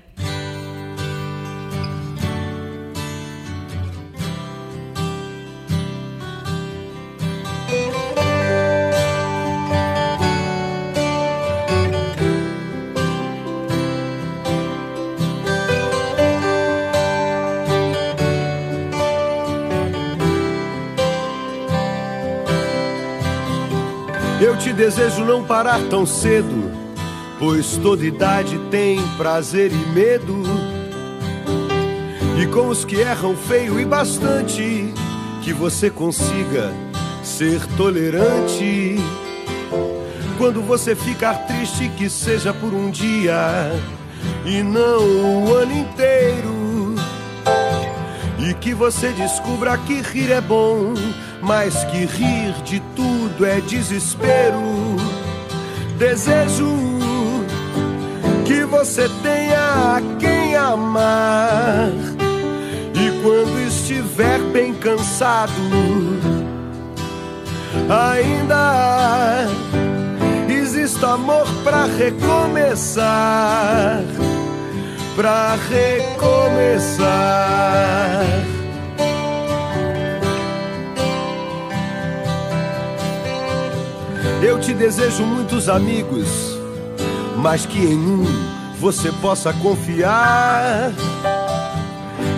Eu 24.40 24.58
te 24.58 24.72
desejo 24.72 25.24
não 25.24 25.42
parar 25.44 25.80
tão 25.88 26.04
cedo, 26.04 26.83
pois 27.44 27.76
toda 27.76 28.06
idade 28.06 28.58
tem 28.70 28.98
prazer 29.18 29.70
e 29.70 29.88
medo. 29.90 30.42
E 32.40 32.46
com 32.46 32.68
os 32.68 32.86
que 32.86 32.96
erram 32.96 33.36
feio 33.36 33.78
e 33.78 33.84
bastante, 33.84 34.94
que 35.42 35.52
você 35.52 35.90
consiga 35.90 36.72
ser 37.22 37.60
tolerante. 37.76 38.96
Quando 40.38 40.62
você 40.62 40.96
ficar 40.96 41.46
triste, 41.46 41.90
que 41.98 42.08
seja 42.08 42.54
por 42.54 42.72
um 42.72 42.90
dia 42.90 43.70
e 44.46 44.62
não 44.62 45.44
o 45.44 45.54
ano 45.54 45.72
inteiro. 45.76 46.94
E 48.38 48.54
que 48.54 48.72
você 48.72 49.12
descubra 49.12 49.76
que 49.76 50.00
rir 50.00 50.32
é 50.32 50.40
bom, 50.40 50.94
mas 51.42 51.84
que 51.84 52.06
rir 52.06 52.54
de 52.64 52.80
tudo 52.96 53.44
é 53.44 53.60
desespero. 53.60 54.96
Desejo 55.98 56.93
que 58.44 58.64
você 58.64 59.08
tenha 59.22 59.96
a 59.96 60.02
quem 60.18 60.54
amar. 60.56 61.88
E 62.94 63.22
quando 63.22 63.58
estiver 63.66 64.38
bem 64.52 64.74
cansado, 64.74 65.52
ainda 67.88 69.46
existe 70.48 71.04
amor 71.04 71.46
pra 71.62 71.86
recomeçar. 71.86 73.04
Pra 75.16 75.56
recomeçar. 75.70 77.14
Eu 84.42 84.60
te 84.60 84.74
desejo 84.74 85.24
muitos 85.24 85.70
amigos, 85.70 86.53
mas 87.44 87.66
que 87.66 87.78
em 87.78 87.98
um 87.98 88.24
você 88.80 89.12
possa 89.12 89.52
confiar 89.52 90.90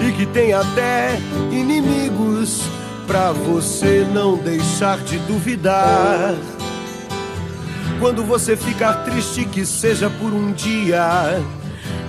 e 0.05 0.11
que 0.11 0.27
tenha 0.27 0.59
até 0.59 1.17
inimigos 1.53 2.63
pra 3.07 3.31
você 3.31 4.05
não 4.13 4.37
deixar 4.37 4.99
de 4.99 5.17
duvidar. 5.21 6.35
Quando 8.01 8.25
você 8.25 8.57
ficar 8.57 9.05
triste, 9.05 9.45
que 9.45 9.65
seja 9.65 10.11
por 10.11 10.33
um 10.33 10.51
dia 10.51 11.41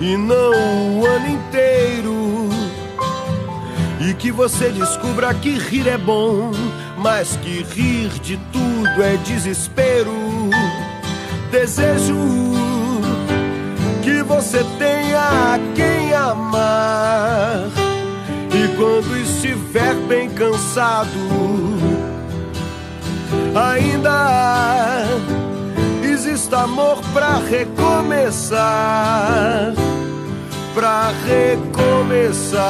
e 0.00 0.16
não 0.16 0.98
o 0.98 1.06
ano 1.06 1.28
inteiro. 1.28 2.48
E 4.00 4.12
que 4.14 4.32
você 4.32 4.70
descubra 4.70 5.32
que 5.34 5.50
rir 5.50 5.86
é 5.86 5.96
bom, 5.96 6.50
mas 6.98 7.36
que 7.36 7.62
rir 7.62 8.08
de 8.18 8.36
tudo 8.52 9.02
é 9.04 9.16
desespero. 9.18 10.10
Desejo 11.52 12.57
você 14.28 14.62
tenha 14.78 15.54
a 15.54 15.58
quem 15.74 16.12
amar. 16.12 17.70
E 18.54 18.68
quando 18.76 19.16
estiver 19.16 19.94
bem 20.06 20.28
cansado, 20.30 21.08
ainda 23.54 25.04
existe 26.02 26.54
amor 26.54 27.00
pra 27.12 27.38
recomeçar. 27.38 28.58
Pra 30.74 31.10
recomeçar. 31.26 32.68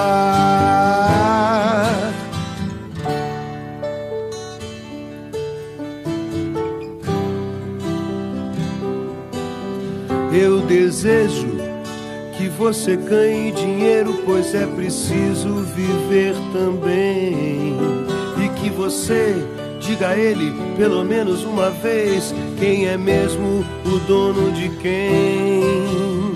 Eu 10.33 10.61
desejo 10.61 11.48
que 12.39 12.49
você 12.49 12.95
ganhe 12.95 13.51
dinheiro, 13.51 14.23
pois 14.25 14.55
é 14.55 14.65
preciso 14.65 15.65
viver 15.75 16.35
também. 16.53 17.77
E 18.41 18.49
que 18.61 18.71
você 18.71 19.35
diga 19.81 20.11
a 20.11 20.17
ele 20.17 20.55
pelo 20.77 21.05
menos 21.05 21.43
uma 21.43 21.71
vez 21.71 22.33
quem 22.57 22.87
é 22.87 22.97
mesmo 22.97 23.65
o 23.85 23.99
dono 24.07 24.53
de 24.53 24.69
quem. 24.77 26.29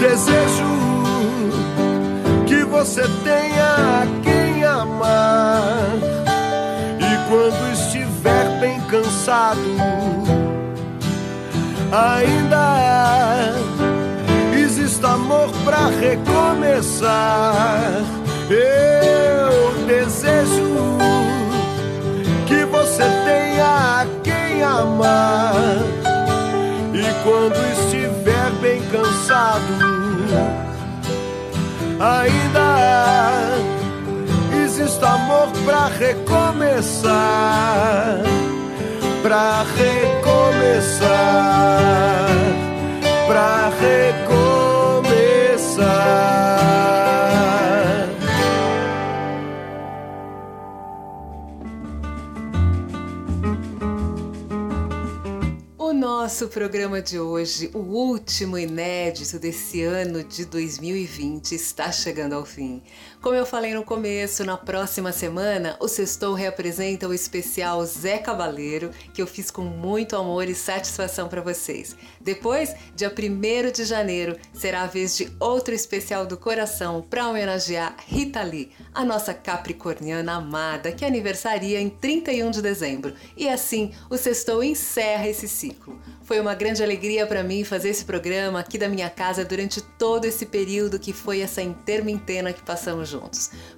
Desejo 0.00 0.64
que 2.46 2.62
você 2.64 3.02
tenha 3.24 4.06
quem 4.22 4.64
amar. 4.64 5.35
Quando 7.36 7.70
estiver 7.70 8.60
bem 8.60 8.80
cansado, 8.88 9.60
ainda 11.92 13.52
existe 14.58 15.04
amor 15.04 15.50
pra 15.62 15.88
recomeçar. 16.00 17.92
Eu 18.48 19.74
desejo 19.86 20.96
que 22.46 22.64
você 22.64 23.02
tenha 23.26 24.00
a 24.00 24.06
quem 24.24 24.62
amar. 24.62 25.52
E 26.94 27.04
quando 27.22 27.58
estiver 27.78 28.50
bem 28.62 28.80
cansado, 28.90 29.60
ainda 32.00 33.75
existe 34.78 35.02
amor 35.06 35.50
pra 35.64 35.86
recomeçar, 35.86 37.14
pra 39.22 39.62
recomeçar, 39.62 41.08
pra 43.26 43.70
recomeçar. 43.70 44.66
O 55.78 55.92
nosso 55.94 56.48
programa 56.48 57.00
de 57.00 57.18
hoje, 57.18 57.70
o 57.72 57.78
último 57.78 58.58
inédito 58.58 59.38
desse 59.38 59.82
ano 59.82 60.22
de 60.22 60.44
2020, 60.44 61.54
está 61.54 61.90
chegando 61.90 62.34
ao 62.34 62.44
fim. 62.44 62.82
Como 63.26 63.34
eu 63.34 63.44
falei 63.44 63.74
no 63.74 63.82
começo, 63.82 64.44
na 64.44 64.56
próxima 64.56 65.10
semana 65.10 65.76
o 65.80 65.88
Sextou 65.88 66.32
reapresenta 66.32 67.08
o 67.08 67.12
especial 67.12 67.84
Zé 67.84 68.18
Cabaleiro, 68.18 68.92
que 69.12 69.20
eu 69.20 69.26
fiz 69.26 69.50
com 69.50 69.62
muito 69.62 70.14
amor 70.14 70.48
e 70.48 70.54
satisfação 70.54 71.26
para 71.26 71.40
vocês. 71.40 71.96
Depois, 72.20 72.72
dia 72.94 73.12
1 73.12 73.72
de 73.72 73.84
janeiro, 73.84 74.36
será 74.54 74.82
a 74.82 74.86
vez 74.86 75.16
de 75.16 75.28
outro 75.40 75.74
especial 75.74 76.24
do 76.24 76.36
coração 76.36 77.02
para 77.02 77.26
homenagear 77.26 77.96
Rita 78.06 78.44
Lee, 78.44 78.70
a 78.94 79.04
nossa 79.04 79.34
capricorniana 79.34 80.34
amada, 80.34 80.92
que 80.92 81.04
aniversaria 81.04 81.80
em 81.80 81.90
31 81.90 82.52
de 82.52 82.62
dezembro. 82.62 83.12
E 83.36 83.48
assim, 83.48 83.90
o 84.08 84.16
Sextou 84.16 84.62
encerra 84.62 85.26
esse 85.26 85.48
ciclo. 85.48 86.00
Foi 86.22 86.38
uma 86.38 86.54
grande 86.54 86.80
alegria 86.80 87.26
para 87.26 87.42
mim 87.42 87.64
fazer 87.64 87.88
esse 87.88 88.04
programa 88.04 88.60
aqui 88.60 88.78
da 88.78 88.88
minha 88.88 89.10
casa 89.10 89.44
durante 89.44 89.80
todo 89.80 90.26
esse 90.26 90.46
período 90.46 90.96
que 90.96 91.12
foi 91.12 91.40
essa 91.40 91.60
intermintena 91.60 92.52
que 92.52 92.62
passamos 92.62 93.08
juntos. 93.08 93.15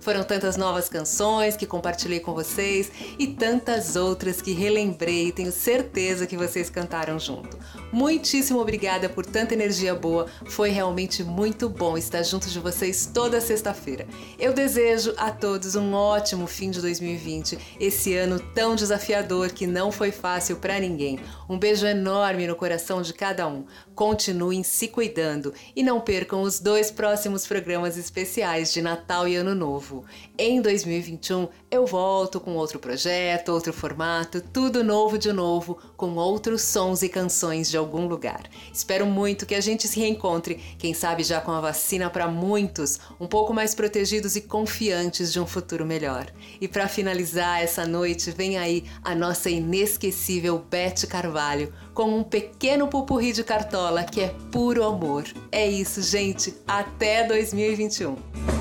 Foram 0.00 0.22
tantas 0.22 0.56
novas 0.56 0.88
canções 0.88 1.56
que 1.56 1.66
compartilhei 1.66 2.20
com 2.20 2.34
vocês 2.34 2.90
e 3.18 3.26
tantas 3.26 3.96
outras 3.96 4.40
que 4.40 4.52
relembrei 4.52 5.28
e 5.28 5.32
tenho 5.32 5.52
certeza 5.52 6.26
que 6.26 6.36
vocês 6.36 6.70
cantaram 6.70 7.18
junto. 7.18 7.58
Muitíssimo 7.92 8.60
obrigada 8.60 9.08
por 9.08 9.24
tanta 9.24 9.54
energia 9.54 9.94
boa, 9.94 10.26
foi 10.46 10.70
realmente 10.70 11.24
muito 11.24 11.68
bom 11.68 11.96
estar 11.96 12.22
junto 12.22 12.48
de 12.48 12.60
vocês 12.60 13.06
toda 13.06 13.40
sexta-feira. 13.40 14.06
Eu 14.38 14.52
desejo 14.52 15.14
a 15.16 15.30
todos 15.30 15.74
um 15.74 15.94
ótimo 15.94 16.46
fim 16.46 16.70
de 16.70 16.80
2020, 16.80 17.58
esse 17.80 18.14
ano 18.14 18.38
tão 18.54 18.74
desafiador 18.74 19.50
que 19.50 19.66
não 19.66 19.90
foi 19.90 20.10
fácil 20.10 20.56
para 20.56 20.78
ninguém. 20.78 21.18
Um 21.48 21.58
beijo 21.58 21.86
enorme 21.86 22.46
no 22.46 22.54
coração 22.54 23.00
de 23.00 23.12
cada 23.14 23.46
um. 23.48 23.64
Continuem 23.94 24.62
se 24.62 24.88
cuidando 24.88 25.52
e 25.74 25.82
não 25.82 26.00
percam 26.00 26.42
os 26.42 26.60
dois 26.60 26.90
próximos 26.90 27.46
programas 27.46 27.96
especiais 27.96 28.72
de 28.72 28.82
Natal 28.82 29.17
e 29.26 29.34
Ano 29.34 29.54
Novo. 29.54 30.04
Em 30.38 30.60
2021 30.60 31.48
eu 31.70 31.86
volto 31.86 32.38
com 32.38 32.54
outro 32.54 32.78
projeto, 32.78 33.50
outro 33.50 33.72
formato, 33.72 34.40
tudo 34.40 34.84
novo 34.84 35.18
de 35.18 35.32
novo, 35.32 35.78
com 35.96 36.14
outros 36.14 36.62
sons 36.62 37.02
e 37.02 37.08
canções 37.08 37.70
de 37.70 37.76
algum 37.76 38.06
lugar. 38.06 38.42
Espero 38.72 39.06
muito 39.06 39.46
que 39.46 39.54
a 39.54 39.60
gente 39.60 39.88
se 39.88 39.98
reencontre, 39.98 40.56
quem 40.78 40.94
sabe 40.94 41.22
já 41.22 41.40
com 41.40 41.50
a 41.50 41.60
vacina 41.60 42.08
para 42.10 42.28
muitos, 42.28 43.00
um 43.18 43.26
pouco 43.26 43.52
mais 43.52 43.74
protegidos 43.74 44.36
e 44.36 44.42
confiantes 44.42 45.32
de 45.32 45.40
um 45.40 45.46
futuro 45.46 45.84
melhor. 45.84 46.26
E 46.60 46.68
para 46.68 46.88
finalizar 46.88 47.62
essa 47.62 47.86
noite, 47.86 48.30
vem 48.30 48.58
aí 48.58 48.84
a 49.02 49.14
nossa 49.14 49.50
inesquecível 49.50 50.58
Beth 50.58 51.06
Carvalho 51.08 51.72
com 51.94 52.16
um 52.16 52.22
pequeno 52.22 52.86
pupurri 52.86 53.32
de 53.32 53.42
cartola 53.42 54.04
que 54.04 54.20
é 54.20 54.34
puro 54.52 54.84
amor. 54.84 55.24
É 55.50 55.66
isso, 55.66 56.00
gente. 56.00 56.54
Até 56.66 57.26
2021. 57.26 58.57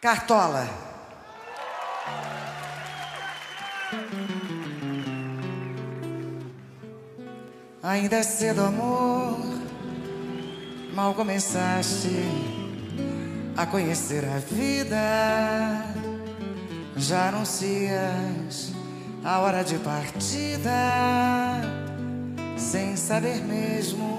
Cartola. 0.00 0.66
Ainda 7.82 8.16
é 8.16 8.22
cedo, 8.22 8.62
amor. 8.62 9.38
Mal 10.94 11.12
começaste 11.12 12.08
a 13.54 13.66
conhecer 13.66 14.24
a 14.24 14.38
vida. 14.38 15.84
Já 16.96 17.28
anuncias 17.28 18.72
a 19.22 19.38
hora 19.40 19.62
de 19.62 19.76
partida, 19.80 21.60
sem 22.56 22.96
saber 22.96 23.42
mesmo 23.42 24.18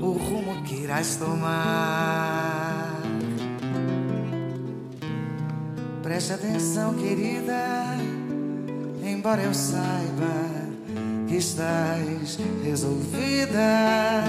o 0.00 0.12
rumo 0.12 0.62
que 0.62 0.76
irás 0.76 1.16
tomar. 1.16 2.99
Preste 6.10 6.32
atenção, 6.32 6.92
querida, 6.94 7.96
embora 9.00 9.42
eu 9.42 9.54
saiba 9.54 10.50
que 11.28 11.36
estás 11.36 12.36
resolvida. 12.64 14.24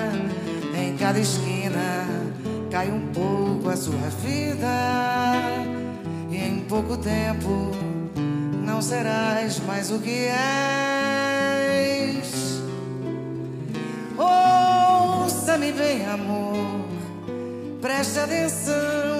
Em 0.77 0.95
cada 0.95 1.19
esquina 1.19 2.05
cai 2.69 2.91
um 2.91 3.07
pouco 3.07 3.67
a 3.67 3.75
sua 3.75 3.97
vida, 4.23 5.41
e 6.29 6.37
em 6.37 6.59
pouco 6.69 6.95
tempo 6.97 7.71
não 8.63 8.79
serás 8.79 9.59
mais 9.61 9.89
o 9.89 9.97
que 9.97 10.27
és. 10.27 12.61
Ouça-me 14.19 15.71
bem, 15.71 16.05
amor, 16.05 16.85
preste 17.81 18.19
atenção. 18.19 19.10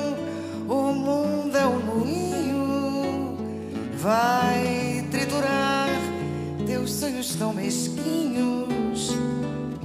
Vai 4.02 5.06
triturar 5.12 5.90
teus 6.66 6.92
sonhos 6.92 7.36
tão 7.36 7.54
mesquinhos, 7.54 9.16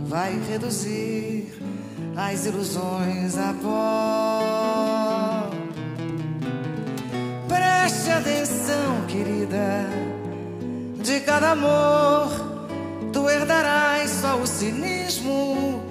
vai 0.08 0.40
reduzir 0.48 1.52
as 2.16 2.46
ilusões 2.46 3.36
a 3.36 3.54
pó. 3.62 5.50
Preste 7.46 8.10
atenção, 8.10 9.06
querida. 9.06 9.86
De 11.02 11.20
cada 11.20 11.50
amor, 11.50 12.30
tu 13.12 13.28
herdarás 13.28 14.10
só 14.10 14.38
o 14.38 14.46
cinismo. 14.46 15.82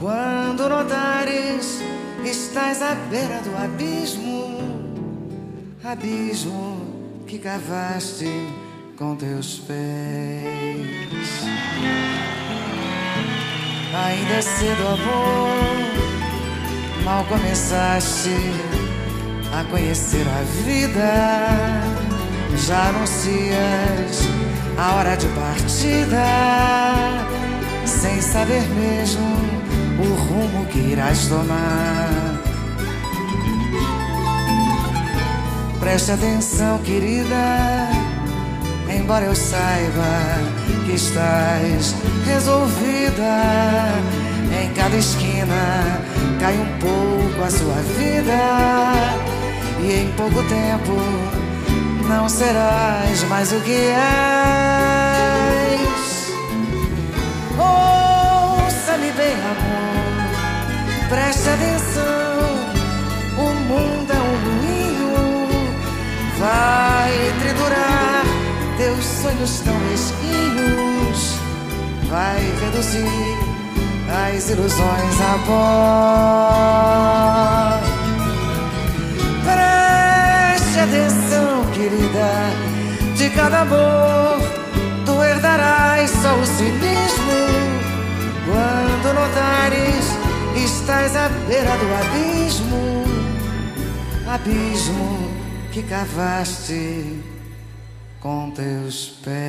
Quando 0.00 0.68
notares, 0.68 1.78
estás 2.24 2.82
à 2.82 2.94
beira 2.94 3.40
do 3.42 3.56
abismo. 3.56 4.58
Abismo 5.84 6.89
que 7.30 7.38
cavaste 7.38 8.26
com 8.98 9.14
teus 9.14 9.60
pés. 9.60 9.78
Ainda 13.94 14.34
é 14.34 14.42
cedo, 14.42 14.88
amor. 14.88 15.44
Mal 17.04 17.24
começaste 17.26 18.34
a 19.52 19.62
conhecer 19.70 20.26
a 20.26 20.42
vida. 20.64 21.12
Já 22.66 22.88
anuncias 22.88 24.28
a 24.76 24.94
hora 24.96 25.16
de 25.16 25.28
partida, 25.28 26.26
sem 27.86 28.20
saber 28.20 28.68
mesmo 28.70 29.24
o 30.00 30.14
rumo 30.14 30.66
que 30.66 30.80
irás 30.80 31.28
tomar. 31.28 32.29
Preste 35.90 36.12
atenção, 36.12 36.78
querida, 36.84 37.88
embora 38.96 39.24
eu 39.24 39.34
saiba 39.34 40.38
que 40.86 40.92
estás 40.92 41.96
resolvida. 42.24 43.88
Em 44.62 44.72
cada 44.72 44.96
esquina 44.96 46.00
cai 46.38 46.54
um 46.54 46.78
pouco 46.78 47.42
a 47.44 47.50
sua 47.50 47.74
vida, 47.98 48.38
e 49.82 50.02
em 50.02 50.12
pouco 50.12 50.40
tempo 50.44 50.96
não 52.08 52.28
serás 52.28 53.24
mais 53.24 53.50
o 53.50 53.60
que 53.60 53.72
és. 53.72 54.00
Ouça-me 57.58 59.10
bem, 59.10 59.34
amor, 59.34 61.08
preste 61.08 61.48
atenção. 61.48 62.59
Vai 66.40 67.12
triturar 67.40 68.24
teus 68.78 69.04
sonhos 69.04 69.60
tão 69.60 69.78
mesquinhos, 69.90 71.36
vai 72.08 72.40
reduzir 72.62 73.38
as 74.08 74.48
ilusões 74.48 75.20
a 75.20 75.38
pó. 75.46 75.60
Preste 79.44 80.78
atenção, 80.80 81.66
querida, 81.74 82.30
de 83.16 83.28
cada 83.30 83.60
amor 83.60 84.40
tu 85.04 85.22
herdarás 85.22 86.10
só 86.10 86.34
o 86.34 86.46
cinismo. 86.46 87.38
Quando 88.46 89.12
notares, 89.14 90.06
estás 90.56 91.14
à 91.14 91.28
beira 91.46 91.76
do 91.76 91.94
abismo, 92.00 93.04
abismo 94.26 95.29
que 95.72 95.82
cavaste 95.84 97.22
com 98.20 98.50
teus 98.50 99.20
pés. 99.24 99.40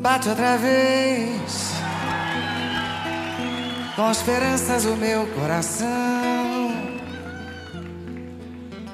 Bate 0.00 0.28
outra 0.28 0.56
vez 0.58 1.74
com 3.96 4.10
esperanças 4.10 4.84
o 4.84 4.96
meu 4.96 5.26
coração, 5.28 6.43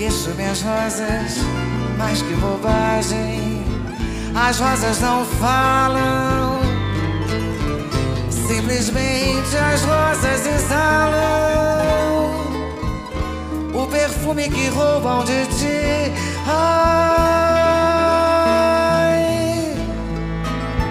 Queixo 0.00 0.30
minhas 0.30 0.62
rosas, 0.62 1.36
mais 1.98 2.22
que 2.22 2.32
bobagem, 2.36 3.62
as 4.34 4.58
rosas 4.58 4.98
não 4.98 5.26
falam. 5.26 6.58
Simplesmente 8.30 9.58
as 9.58 9.82
rosas 9.82 10.46
exalam 10.46 12.32
o 13.74 13.86
perfume 13.88 14.48
que 14.48 14.68
roubam 14.68 15.22
de 15.22 15.44
ti. 15.48 16.14
Ai, 16.46 16.80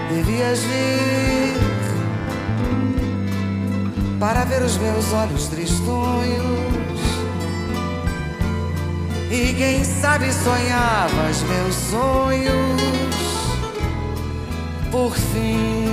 devias 0.08 0.60
vir 0.60 1.58
para 4.20 4.44
ver 4.44 4.62
os 4.62 4.76
meus 4.76 5.12
olhos 5.12 5.48
tristonhos. 5.48 6.69
E 9.30 9.54
quem 9.54 9.84
sabe 9.84 10.32
sonhavas 10.32 11.42
meus 11.44 11.74
sonhos 11.76 12.80
por 14.90 15.14
fim. 15.14 15.86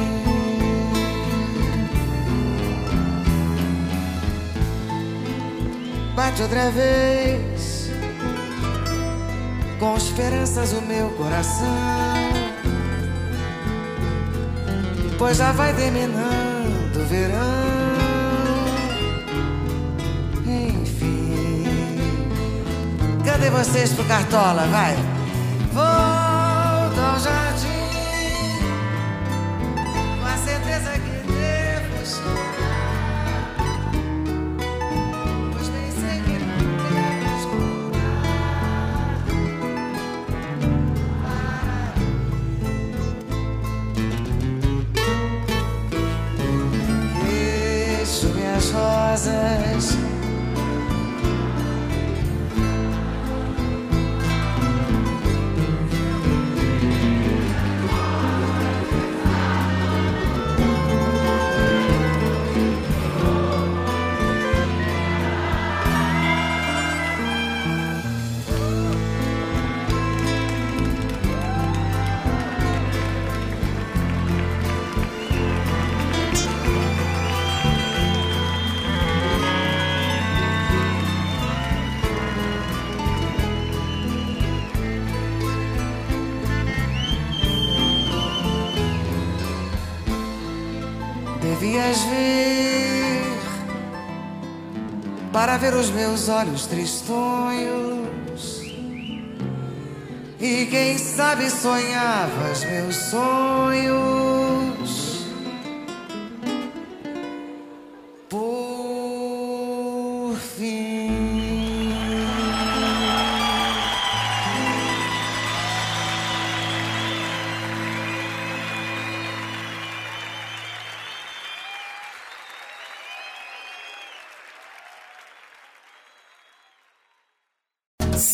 Bate 6.16 6.42
outra 6.42 6.72
vez 6.72 7.92
com 9.80 9.96
esperanças 9.96 10.74
o 10.74 10.82
meu 10.82 11.12
coração, 11.12 11.68
pois 15.20 15.38
já 15.38 15.52
vai 15.52 15.76
terminando 15.76 16.96
o 16.96 17.06
verão. 17.06 17.66
Cadê 23.38 23.52
vocês 23.52 23.94
pro 23.94 24.04
Cartola? 24.06 24.66
Vai, 24.68 24.96
volta 25.72 26.07
Devias 91.88 92.04
vir 92.04 93.24
para 95.32 95.58
ver 95.58 95.74
os 95.74 95.90
meus 95.90 96.28
olhos 96.28 96.66
tristonhos. 96.66 98.62
E 100.40 100.66
quem 100.66 100.98
sabe 100.98 101.50
sonhavas 101.50 102.66
meus 102.66 102.96
sonhos. 102.96 104.37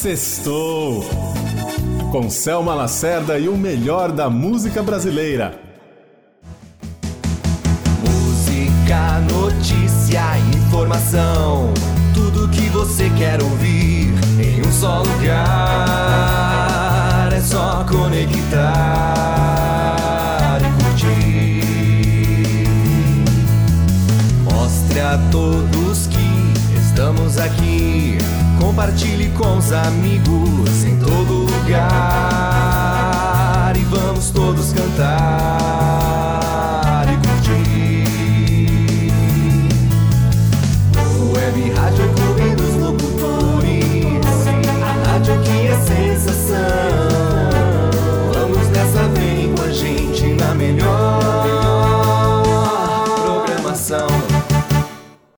Sextou! 0.04 1.02
Com 2.12 2.30
Selma 2.30 2.76
Lacerda 2.76 3.40
e 3.40 3.48
o 3.48 3.56
melhor 3.56 4.12
da 4.12 4.30
música 4.30 4.84
brasileira. 4.84 5.58
Música, 8.06 9.22
notícia, 9.32 10.22
informação. 10.58 11.74
Tudo 12.14 12.50
que 12.50 12.68
você 12.68 13.10
quer 13.18 13.42
ouvir 13.42 14.14
em 14.42 14.60
um 14.60 14.72
só 14.74 15.04
lugar. 15.04 15.40
É 17.32 17.40
só 17.40 17.86
conectar 17.86 18.60
e 20.60 20.66
curtir. 20.84 21.64
Mostre 24.52 25.00
a 25.00 25.18
todos 25.32 26.08
que 26.08 26.44
estamos 26.78 27.38
aqui 27.38 28.13
compartilhe 28.74 29.30
com 29.38 29.60
os 29.60 29.72
amigos 29.72 30.84
em 30.84 30.98
todo 30.98 31.46
lugar. 31.46 31.84
E 33.76 33.84
vamos 33.84 34.32
todos 34.32 34.74
cantar. 34.74 35.83